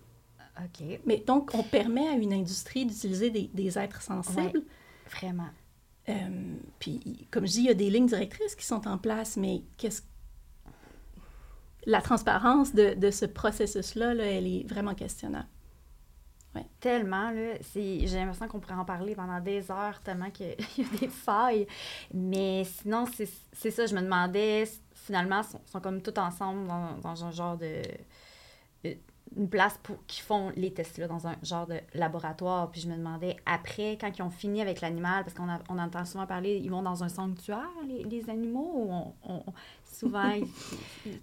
OK. 0.59 0.99
Mais 1.05 1.17
donc, 1.25 1.51
on 1.55 1.63
permet 1.63 2.07
à 2.07 2.13
une 2.13 2.33
industrie 2.33 2.85
d'utiliser 2.85 3.29
des, 3.31 3.49
des 3.53 3.79
êtres 3.79 4.01
sensibles. 4.01 4.61
Vraiment. 5.09 5.49
Euh, 6.09 6.55
puis, 6.79 7.27
comme 7.31 7.45
je 7.45 7.51
dis, 7.53 7.59
il 7.59 7.65
y 7.65 7.69
a 7.69 7.73
des 7.73 7.89
lignes 7.89 8.07
directrices 8.07 8.55
qui 8.55 8.65
sont 8.65 8.87
en 8.87 8.97
place, 8.97 9.37
mais 9.37 9.61
qu'est-ce 9.77 10.01
la 11.85 12.01
transparence 12.01 12.73
de, 12.73 13.11
ce 13.11 13.25
processus-là, 13.25 14.13
là, 14.13 14.25
elle 14.25 14.47
est 14.47 14.67
vraiment 14.67 14.95
questionnable. 14.95 15.47
Tellement, 16.79 17.31
là. 17.31 17.55
J'ai 17.73 18.05
l'impression 18.05 18.47
qu'on 18.47 18.59
pourrait 18.59 18.75
en 18.75 18.85
parler 18.85 19.15
pendant 19.15 19.39
des 19.39 19.71
heures, 19.71 19.99
tellement 20.03 20.29
qu'il 20.29 20.55
y 20.77 20.81
a 20.81 20.97
des 20.99 21.07
failles. 21.07 21.65
Mais 22.13 22.63
sinon, 22.63 23.05
c'est 23.53 23.71
ça, 23.71 23.85
je 23.85 23.95
me 23.95 24.01
demandais, 24.01 24.65
finalement, 24.93 25.41
sont, 25.43 25.61
sont 25.65 25.79
comme 25.79 26.01
tous 26.01 26.19
ensemble 26.19 26.67
dans 27.01 27.25
un 27.25 27.31
genre 27.31 27.57
de. 27.57 27.81
Une 29.35 29.49
place 29.49 29.79
pour 29.81 29.95
qui 30.05 30.21
font 30.21 30.51
les 30.55 30.71
tests 30.71 30.99
là 30.99 31.07
dans 31.07 31.25
un 31.27 31.35
genre 31.41 31.65
de 31.65 31.77
laboratoire 31.95 32.69
puis 32.69 32.81
je 32.81 32.87
me 32.87 32.95
demandais 32.95 33.35
après 33.47 33.97
quand 33.99 34.11
ils 34.15 34.21
ont 34.21 34.29
fini 34.29 34.61
avec 34.61 34.79
l'animal 34.81 35.23
parce 35.23 35.33
qu'on 35.35 35.49
a- 35.49 35.59
on 35.69 35.79
entend 35.79 36.05
souvent 36.05 36.27
parler 36.27 36.59
ils 36.63 36.69
vont 36.69 36.83
dans 36.83 37.03
un 37.03 37.09
sanctuaire 37.09 37.67
les, 37.87 38.03
les 38.03 38.29
animaux 38.29 38.71
ou 38.75 38.91
on, 38.91 39.13
on- 39.27 39.43
souvent 39.91 40.29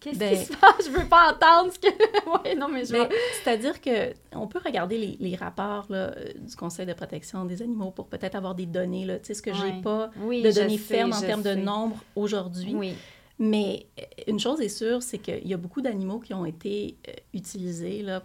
qu'est-ce 0.01 0.19
Ben- 0.19 0.37
qui 0.37 0.45
se 0.45 0.53
passe? 0.57 0.85
Je 0.87 0.91
veux 0.91 1.07
pas 1.07 1.33
entendre 1.35 1.73
ce 1.73 1.79
que 1.79 1.87
ouais 2.45 2.55
non 2.57 2.69
mais 2.69 2.85
je 2.85 2.93
vais- 2.93 3.09
c'est-à-dire 3.43 3.81
que 3.81 4.13
on 4.35 4.49
peut 4.49 4.61
regarder 4.65 4.99
les, 4.99 5.17
les 5.21 5.37
rapports 5.37 5.87
là, 5.89 6.13
euh, 6.17 6.33
du 6.37 6.57
Conseil 6.57 6.87
de 6.87 6.93
protection 6.95 7.45
des 7.45 7.63
animaux 7.63 7.91
pour 7.93 8.07
peut-être 8.09 8.35
avoir 8.35 8.55
des 8.55 8.67
données. 8.67 9.05
Là. 9.05 9.19
Tu 9.19 9.27
sais, 9.27 9.35
ce 9.35 9.43
que 9.43 9.51
Ouais. 9.51 9.57
j'ai 9.77 9.83
pas 9.83 10.11
Oui, 10.21 10.43
de 10.43 10.51
données 10.51 10.79
fermes 10.79 11.13
en 11.13 11.21
termes 11.21 11.43
de 11.43 11.55
nombre 11.55 11.97
aujourd'hui. 12.17 12.75
oui 12.75 12.95
Mais 13.41 13.87
euh, 13.99 14.03
une 14.29 14.39
chose 14.39 14.61
est 14.61 14.69
sûre, 14.69 15.03
c'est 15.03 15.19
qu'il 15.19 15.49
y 15.49 15.55
a 15.55 15.57
beaucoup 15.57 15.81
d'animaux 15.81 16.21
qui 16.21 16.33
ont 16.35 16.45
été 16.45 16.97
euh, 17.09 17.13
utilisés 17.35 18.03
là, 18.03 18.23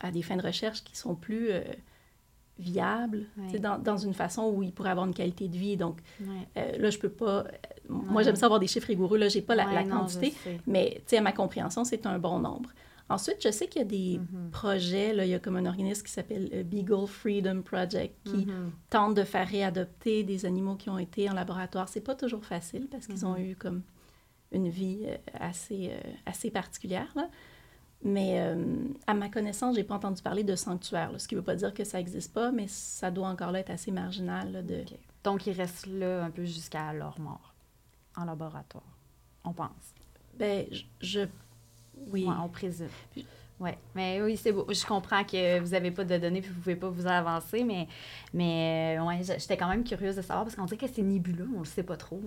à 0.00 0.10
des 0.10 0.22
fins 0.22 0.36
de 0.36 0.42
recherche 0.42 0.82
qui 0.84 0.96
sont 0.96 1.14
plus 1.16 1.50
euh, 1.50 1.62
viables, 2.58 3.26
Ouais. 3.36 3.58
dans, 3.58 3.78
dans 3.78 3.96
une 3.96 4.14
façon 4.14 4.50
où 4.54 4.62
ils 4.62 4.72
pourraient 4.72 4.90
avoir 4.90 5.06
une 5.06 5.14
qualité 5.14 5.48
de 5.48 5.56
vie. 5.56 5.76
Donc 5.76 6.00
ouais. 6.20 6.26
euh, 6.58 6.78
là, 6.78 6.90
je 6.90 6.98
peux 6.98 7.08
pas... 7.08 7.44
Moi, 7.88 8.22
j'aime 8.22 8.36
ça 8.36 8.46
avoir 8.46 8.60
des 8.60 8.68
chiffres 8.68 8.86
rigoureux. 8.86 9.18
Là, 9.18 9.28
j'ai 9.28 9.42
pas 9.42 9.54
la, 9.56 9.82
non, 9.84 9.98
quantité. 10.00 10.32
Mais 10.66 11.02
à 11.12 11.20
ma 11.20 11.32
compréhension, 11.32 11.84
c'est 11.84 12.06
un 12.06 12.18
bon 12.18 12.38
nombre. 12.38 12.70
Ensuite, 13.08 13.38
je 13.42 13.50
sais 13.50 13.66
qu'il 13.66 13.80
y 13.82 13.84
a 13.84 13.88
des 13.88 14.18
Mhm. 14.18 14.50
projets, 14.52 15.12
là, 15.12 15.24
il 15.26 15.30
y 15.30 15.34
a 15.34 15.38
comme 15.40 15.56
un 15.56 15.66
organisme 15.66 16.02
qui 16.06 16.12
s'appelle 16.12 16.64
Beagle 16.64 17.06
Freedom 17.06 17.60
Project 17.62 18.14
qui 18.24 18.46
Mhm. 18.46 18.70
tente 18.88 19.14
de 19.16 19.24
faire 19.24 19.46
réadopter 19.48 20.22
des 20.22 20.46
animaux 20.46 20.76
qui 20.76 20.88
ont 20.88 20.98
été 20.98 21.28
en 21.28 21.34
laboratoire. 21.34 21.88
C'est 21.88 22.00
pas 22.00 22.14
toujours 22.14 22.44
facile 22.44 22.86
parce 22.90 23.06
qu'ils 23.08 23.26
ont 23.26 23.36
eu 23.36 23.56
comme 23.56 23.82
une 24.52 24.68
vie 24.68 25.04
euh, 25.06 25.16
assez, 25.34 25.90
euh, 25.92 26.12
assez 26.26 26.50
particulière. 26.50 27.10
là. 27.16 27.28
Mais 28.04 28.40
euh, 28.40 28.56
à 29.06 29.14
ma 29.14 29.28
connaissance, 29.28 29.76
j'ai 29.76 29.84
pas 29.84 29.94
entendu 29.94 30.22
parler 30.22 30.42
de 30.42 30.56
sanctuaire, 30.56 31.12
là, 31.12 31.18
ce 31.20 31.28
qui 31.28 31.36
veut 31.36 31.42
pas 31.42 31.54
dire 31.54 31.72
que 31.72 31.84
ça 31.84 32.00
existe 32.00 32.32
pas, 32.32 32.50
mais 32.50 32.66
ça 32.68 33.10
doit 33.12 33.28
encore 33.28 33.52
là 33.52 33.60
être 33.60 33.70
assez 33.70 33.92
marginal. 33.92 34.50
là, 34.52 34.62
de... 34.62 34.84
Donc, 35.22 35.46
ils 35.46 35.52
restent 35.52 35.86
là 35.86 36.24
un 36.24 36.30
peu 36.30 36.44
jusqu'à 36.44 36.92
leur 36.92 37.20
mort, 37.20 37.54
en 38.16 38.24
laboratoire, 38.24 38.82
on 39.44 39.52
pense. 39.52 39.94
Ben, 40.36 40.66
je, 40.72 40.82
je- 41.00 41.28
Oui. 42.08 42.24
Ouais, 42.26 42.34
on 42.42 42.48
présume. 42.48 42.88
Oui, 43.60 43.70
mais 43.94 44.20
oui, 44.20 44.36
c'est 44.36 44.50
beau. 44.50 44.66
Je 44.68 44.84
comprends 44.84 45.22
que 45.22 45.60
vous 45.60 45.68
n'avez 45.70 45.92
pas 45.92 46.02
de 46.04 46.18
données 46.18 46.38
et 46.38 46.42
vous 46.42 46.48
ne 46.48 46.54
pouvez 46.54 46.74
pas 46.74 46.88
vous 46.88 47.06
avancer, 47.06 47.62
mais, 47.62 47.86
mais 48.34 48.98
ouais, 49.00 49.20
j'étais 49.22 49.56
quand 49.56 49.68
même 49.68 49.84
curieuse 49.84 50.16
de 50.16 50.22
savoir 50.22 50.44
parce 50.44 50.56
qu'on 50.56 50.64
dirait 50.64 50.88
que 50.88 50.92
c'est 50.92 51.02
nébuleux, 51.02 51.46
on 51.54 51.58
ne 51.58 51.64
le 51.64 51.64
sait 51.66 51.84
pas 51.84 51.96
trop. 51.96 52.20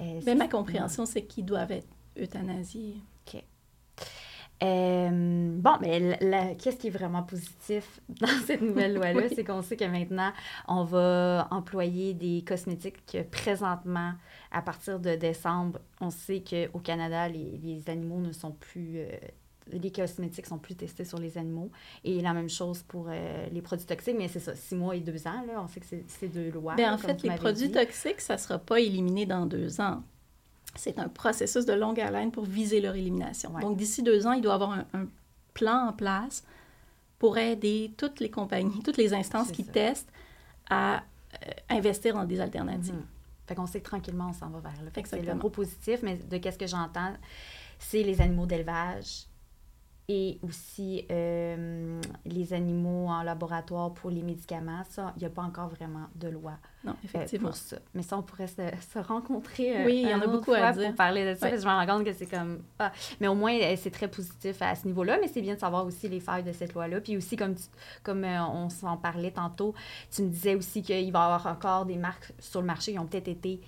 Euh, 0.00 0.04
Ben, 0.04 0.22
c'est- 0.22 0.34
ma 0.34 0.48
compréhension, 0.48 1.06
c'est 1.06 1.22
qu'ils 1.24 1.44
doivent 1.44 1.72
être 1.72 1.88
euthanasiés. 2.18 2.96
OK. 3.26 3.42
Euh, 4.62 5.10
bon, 5.58 5.72
mais 5.82 6.18
qu'est-ce 6.58 6.76
qui 6.76 6.86
est 6.86 6.90
vraiment 6.90 7.22
positif 7.22 8.00
dans 8.08 8.26
cette 8.46 8.62
nouvelle 8.62 8.94
loi-là, 8.96 9.22
Oui. 9.28 9.32
c'est 9.34 9.44
qu'on 9.44 9.60
sait 9.60 9.76
que 9.76 9.84
maintenant, 9.84 10.32
on 10.66 10.84
va 10.84 11.46
employer 11.50 12.14
des 12.14 12.42
cosmétiques 12.46 13.04
que 13.04 13.22
présentement, 13.22 14.12
à 14.50 14.62
partir 14.62 14.98
de 14.98 15.14
décembre, 15.14 15.78
on 16.00 16.08
sait 16.08 16.42
qu'au 16.42 16.78
Canada, 16.78 17.28
les, 17.28 17.58
les 17.62 17.90
animaux 17.90 18.20
ne 18.20 18.32
sont 18.32 18.52
plus... 18.52 19.00
euh, 19.00 19.10
les 19.72 19.90
cosmétiques 19.90 20.46
sont 20.46 20.58
plus 20.58 20.74
testés 20.74 21.04
sur 21.04 21.18
les 21.18 21.38
animaux. 21.38 21.70
Et 22.04 22.20
la 22.20 22.32
même 22.32 22.48
chose 22.48 22.82
pour 22.82 23.06
euh, 23.08 23.46
les 23.52 23.62
produits 23.62 23.86
toxiques, 23.86 24.16
mais 24.16 24.28
c'est 24.28 24.40
ça, 24.40 24.54
six 24.54 24.74
mois 24.74 24.96
et 24.96 25.00
deux 25.00 25.26
ans, 25.26 25.44
là, 25.46 25.62
on 25.62 25.68
sait 25.68 25.80
que 25.80 25.86
c'est 26.06 26.28
deux 26.28 26.50
lois. 26.50 26.76
Là, 26.76 26.94
en 26.94 26.98
fait, 26.98 27.22
les 27.22 27.34
produits 27.36 27.68
dit. 27.68 27.72
toxiques, 27.72 28.20
ça 28.20 28.34
ne 28.34 28.38
sera 28.38 28.58
pas 28.58 28.80
éliminé 28.80 29.26
dans 29.26 29.46
deux 29.46 29.80
ans. 29.80 30.02
C'est 30.74 30.98
un 30.98 31.08
processus 31.08 31.64
de 31.64 31.72
longue 31.72 32.00
haleine 32.00 32.30
pour 32.30 32.44
viser 32.44 32.80
leur 32.80 32.94
élimination. 32.94 33.50
Ouais. 33.54 33.62
Donc, 33.62 33.76
d'ici 33.76 34.02
deux 34.02 34.26
ans, 34.26 34.32
il 34.32 34.42
doit 34.42 34.52
y 34.52 34.54
avoir 34.54 34.72
un, 34.72 34.86
un 34.92 35.06
plan 35.54 35.88
en 35.88 35.92
place 35.92 36.44
pour 37.18 37.38
aider 37.38 37.92
toutes 37.96 38.20
les 38.20 38.30
compagnies, 38.30 38.82
toutes 38.84 38.98
les 38.98 39.14
instances 39.14 39.50
qui 39.50 39.64
ça. 39.64 39.72
testent 39.72 40.12
à 40.68 40.96
euh, 40.96 41.50
investir 41.70 42.14
dans 42.14 42.24
des 42.24 42.40
alternatives. 42.40 43.02
Fait 43.46 43.54
qu'on 43.54 43.66
sait 43.66 43.80
que 43.80 43.86
tranquillement, 43.86 44.28
on 44.30 44.32
s'en 44.32 44.50
va 44.50 44.58
vers 44.58 44.82
là. 44.82 44.90
C'est 45.04 45.22
le 45.22 45.34
gros 45.34 45.50
positif, 45.50 46.00
mais 46.02 46.16
de 46.16 46.36
qu'est-ce 46.36 46.58
que 46.58 46.66
j'entends, 46.66 47.14
c'est 47.78 48.02
les 48.02 48.20
animaux 48.20 48.46
d'élevage 48.46 49.26
et 50.08 50.38
aussi 50.44 51.04
euh, 51.10 52.00
les 52.24 52.52
animaux 52.52 53.08
en 53.08 53.22
laboratoire 53.24 53.92
pour 53.92 54.10
les 54.10 54.22
médicaments. 54.22 54.82
Ça, 54.88 55.12
il 55.16 55.20
n'y 55.20 55.26
a 55.26 55.30
pas 55.30 55.42
encore 55.42 55.68
vraiment 55.68 56.06
de 56.14 56.28
loi 56.28 56.52
Non, 56.84 56.92
euh, 56.92 56.94
effectivement. 57.04 57.48
pour 57.48 57.56
ça. 57.56 57.76
Mais 57.92 58.02
ça, 58.02 58.16
on 58.16 58.22
pourrait 58.22 58.46
se, 58.46 58.62
se 58.92 58.98
rencontrer 59.00 59.80
euh, 59.80 59.84
Oui, 59.84 60.02
il 60.04 60.08
y 60.10 60.14
en 60.14 60.20
a 60.20 60.28
beaucoup 60.28 60.52
à 60.52 60.72
dire. 60.72 60.86
pour 60.88 60.94
parler 60.94 61.24
de 61.24 61.34
ça. 61.34 61.46
Ouais. 61.46 61.50
parce 61.50 61.54
que 61.54 61.60
je 61.60 61.66
me 61.66 61.72
rends 61.72 61.86
compte 61.98 62.04
que 62.06 62.12
c'est 62.12 62.26
comme... 62.26 62.60
ah. 62.78 62.92
Mais 63.20 63.26
au 63.26 63.34
moins, 63.34 63.58
c'est 63.76 63.90
très 63.90 64.06
positif 64.08 64.62
à 64.62 64.76
ce 64.76 64.86
niveau-là, 64.86 65.18
mais 65.20 65.26
c'est 65.26 65.42
bien 65.42 65.54
de 65.54 65.60
savoir 65.60 65.84
aussi 65.84 66.08
les 66.08 66.20
failles 66.20 66.44
de 66.44 66.52
cette 66.52 66.72
loi-là. 66.74 67.00
Puis 67.00 67.16
aussi, 67.16 67.34
comme, 67.36 67.56
tu- 67.56 67.64
comme 68.04 68.22
on 68.24 68.68
s'en 68.68 68.96
parlait 68.96 69.32
tantôt, 69.32 69.74
tu 70.14 70.22
me 70.22 70.28
disais 70.28 70.54
aussi 70.54 70.82
qu'il 70.82 71.10
va 71.12 71.18
y 71.18 71.22
avoir 71.24 71.46
encore 71.48 71.84
des 71.84 71.96
marques 71.96 72.32
sur 72.38 72.60
le 72.60 72.66
marché 72.66 72.92
qui 72.92 72.98
ont 73.00 73.06
peut-être 73.06 73.26
été 73.28 73.60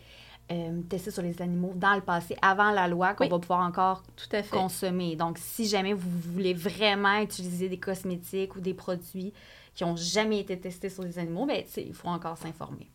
euh, 0.50 0.98
sur 1.10 1.22
les 1.22 1.40
animaux 1.42 1.72
dans 1.74 1.94
le 1.94 2.00
passé, 2.00 2.36
avant 2.42 2.70
la 2.70 2.88
loi, 2.88 3.14
qu'on 3.14 3.24
Oui. 3.24 3.30
va 3.30 3.38
pouvoir 3.38 3.60
encore 3.60 4.02
Tout 4.16 4.28
à 4.36 4.42
fait. 4.42 4.56
consommer. 4.56 5.16
Donc, 5.16 5.38
si 5.38 5.66
jamais 5.66 5.92
vous 5.92 6.10
voulez 6.32 6.54
vraiment 6.54 7.20
utiliser 7.20 7.68
des 7.68 7.78
cosmétiques 7.78 8.56
ou 8.56 8.60
des 8.60 8.74
produits 8.74 9.32
qui 9.74 9.84
n'ont 9.84 9.96
jamais 9.96 10.40
été 10.40 10.58
testés 10.58 10.88
sur 10.90 11.02
les 11.04 11.18
animaux, 11.18 11.46
ben, 11.46 11.62
il 11.76 11.94
faut 11.94 12.08
encore 12.08 12.36
s'informer. 12.38 12.88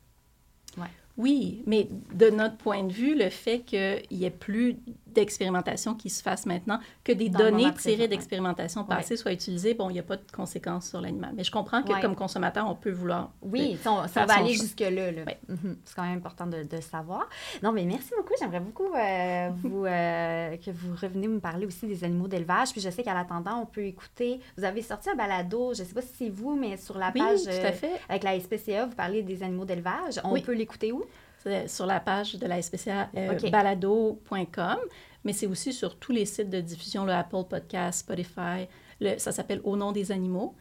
Oui, 1.15 1.61
mais 1.67 1.87
de 2.13 2.31
notre 2.31 2.57
point 2.57 2.83
de 2.83 2.91
vue, 2.91 3.15
le 3.15 3.29
fait 3.29 3.59
qu'il 3.59 4.01
n'y 4.09 4.25
ait 4.25 4.31
plus 4.31 4.77
d'expérimentation 5.13 5.93
qui 5.95 6.09
se 6.09 6.21
fasse 6.21 6.45
maintenant, 6.45 6.79
que 7.03 7.11
des 7.11 7.29
Dans 7.29 7.39
données 7.39 7.71
tirées 7.75 8.01
ouais. 8.03 8.07
d'expérimentation 8.07 8.83
passées 8.83 9.15
soient 9.17 9.31
utilisées, 9.33 9.73
bon, 9.73 9.89
il 9.89 9.93
n'y 9.93 9.99
a 9.99 10.03
pas 10.03 10.17
de 10.17 10.23
conséquences 10.35 10.89
sur 10.89 11.01
l'animal. 11.01 11.31
Mais 11.35 11.43
je 11.43 11.51
comprends 11.51 11.81
que 11.83 11.93
Ouais. 11.93 12.01
comme 12.01 12.15
consommateur, 12.15 12.67
on 12.69 12.75
peut 12.75 12.91
vouloir. 12.91 13.31
Oui, 13.41 13.77
on, 13.85 13.89
on 13.91 14.25
va 14.25 14.33
aller 14.33 14.53
jusque-là. 14.53 15.11
là. 15.11 15.23
Ouais. 15.25 15.39
Mhm. 15.47 15.77
C'est 15.85 15.95
quand 15.95 16.03
même 16.03 16.17
important 16.17 16.47
de, 16.47 16.63
de 16.63 16.81
savoir. 16.81 17.29
Non, 17.61 17.71
mais 17.71 17.83
merci 17.83 18.09
beaucoup. 18.17 18.33
J'aimerais 18.39 18.59
beaucoup 18.59 18.93
euh, 18.93 19.49
vous, 19.57 19.85
euh, 19.85 20.57
que 20.57 20.71
vous 20.71 20.95
reveniez 20.99 21.27
me 21.27 21.39
parler 21.39 21.65
aussi 21.65 21.85
des 21.87 22.03
animaux 22.03 22.27
d'élevage. 22.27 22.71
Puis 22.71 22.81
je 22.81 22.89
sais 22.89 23.03
qu'à 23.03 23.13
l'attendant, 23.13 23.59
on 23.61 23.65
peut 23.65 23.85
écouter. 23.85 24.39
Vous 24.57 24.63
avez 24.63 24.81
sorti 24.81 25.09
un 25.09 25.15
balado, 25.15 25.73
je 25.73 25.81
ne 25.83 25.87
sais 25.87 25.93
pas 25.93 26.01
si 26.01 26.13
c'est 26.17 26.29
vous, 26.29 26.55
mais 26.55 26.77
sur 26.77 26.97
la 26.97 27.11
Oui, 27.13 27.19
page 27.21 27.43
tout 27.43 27.49
euh, 27.49 27.69
à 27.69 27.71
fait. 27.71 27.91
avec 28.09 28.23
la 28.23 28.39
SPCA, 28.39 28.85
vous 28.85 28.95
parlez 28.95 29.21
des 29.23 29.43
animaux 29.43 29.65
d'élevage. 29.65 30.19
On 30.23 30.31
Oui. 30.33 30.41
peut 30.41 30.53
l'écouter 30.53 30.91
où? 30.91 31.03
C'est 31.43 31.67
sur 31.67 31.85
la 31.85 31.99
page 31.99 32.35
de 32.35 32.45
la 32.47 32.61
SPCA 32.61 33.09
euh, 33.17 33.27
balado.com, 33.51 34.77
mais 35.23 35.33
c'est 35.33 35.47
aussi 35.47 35.73
sur 35.73 35.95
tous 35.97 36.11
les 36.11 36.25
sites 36.25 36.49
de 36.49 36.61
diffusion, 36.61 37.05
le 37.05 37.13
Apple 37.13 37.43
Podcast, 37.49 37.99
Spotify. 38.01 38.67
Le- 39.01 39.17
ça 39.17 39.31
s'appelle 39.31 39.61
Au 39.63 39.75
nom 39.75 39.91
des 39.91 40.11
animaux. 40.11 40.55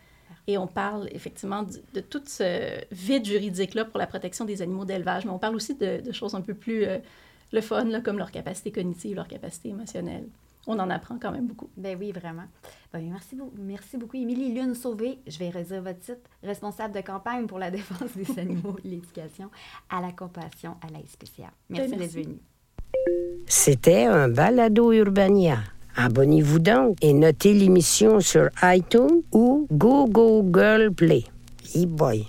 Et 0.48 0.58
on 0.58 0.66
parle 0.66 1.08
effectivement 1.12 1.62
de, 1.62 1.80
de 1.94 2.00
tout 2.00 2.22
ce 2.26 2.80
vide 2.90 3.24
juridique-là 3.24 3.84
pour 3.84 3.98
la 3.98 4.08
protection 4.08 4.44
des 4.44 4.60
animaux 4.60 4.84
d'élevage, 4.84 5.24
mais 5.24 5.30
on 5.30 5.38
parle 5.38 5.54
aussi 5.54 5.74
de, 5.76 6.00
de 6.00 6.12
choses 6.12 6.34
un 6.34 6.40
peu 6.40 6.54
plus 6.54 6.84
euh, 6.84 6.98
le 7.52 7.60
fun, 7.60 7.84
là, 7.84 8.00
comme 8.00 8.18
leur 8.18 8.32
capacité 8.32 8.72
cognitive, 8.72 9.14
leur 9.14 9.28
capacité 9.28 9.68
émotionnelle. 9.68 10.24
On 10.66 10.78
en 10.78 10.90
apprend 10.90 11.18
quand 11.20 11.32
même 11.32 11.46
beaucoup. 11.46 11.68
Ben 11.76 11.96
oui, 11.98 12.12
vraiment. 12.12 12.44
Ben, 12.92 13.02
merci, 13.10 13.34
beaucoup, 13.34 13.56
merci 13.58 13.96
beaucoup, 13.96 14.16
Émilie 14.16 14.52
Lune 14.54 14.74
Sauvé. 14.74 15.18
Je 15.26 15.38
vais 15.38 15.50
redire 15.50 15.82
votre 15.82 15.98
titre. 15.98 16.20
Responsable 16.42 16.94
de 16.94 17.00
campagne 17.00 17.46
pour 17.46 17.58
la 17.58 17.70
défense 17.78 18.10
des 18.16 18.38
animaux 18.38 18.76
l'éducation 18.84 19.50
à 19.90 20.00
la 20.00 20.12
compassion 20.12 20.76
à 20.86 20.92
la 20.92 21.00
SPCA. 21.00 21.50
Merci, 21.68 21.90
Ben, 21.90 21.98
d'être 21.98 21.98
merci. 21.98 22.22
venu. 22.22 22.36
C'était 23.46 24.04
un 24.04 24.28
balado 24.28 24.92
Urbania. 24.92 25.58
Abonnez-vous 25.96 26.58
donc 26.58 26.96
et 27.02 27.12
notez 27.12 27.52
l'émission 27.54 28.20
sur 28.20 28.48
iTunes 28.62 29.22
ou 29.32 29.66
Google 29.72 30.92
Play. 30.94 31.24
E-boy. 31.76 32.28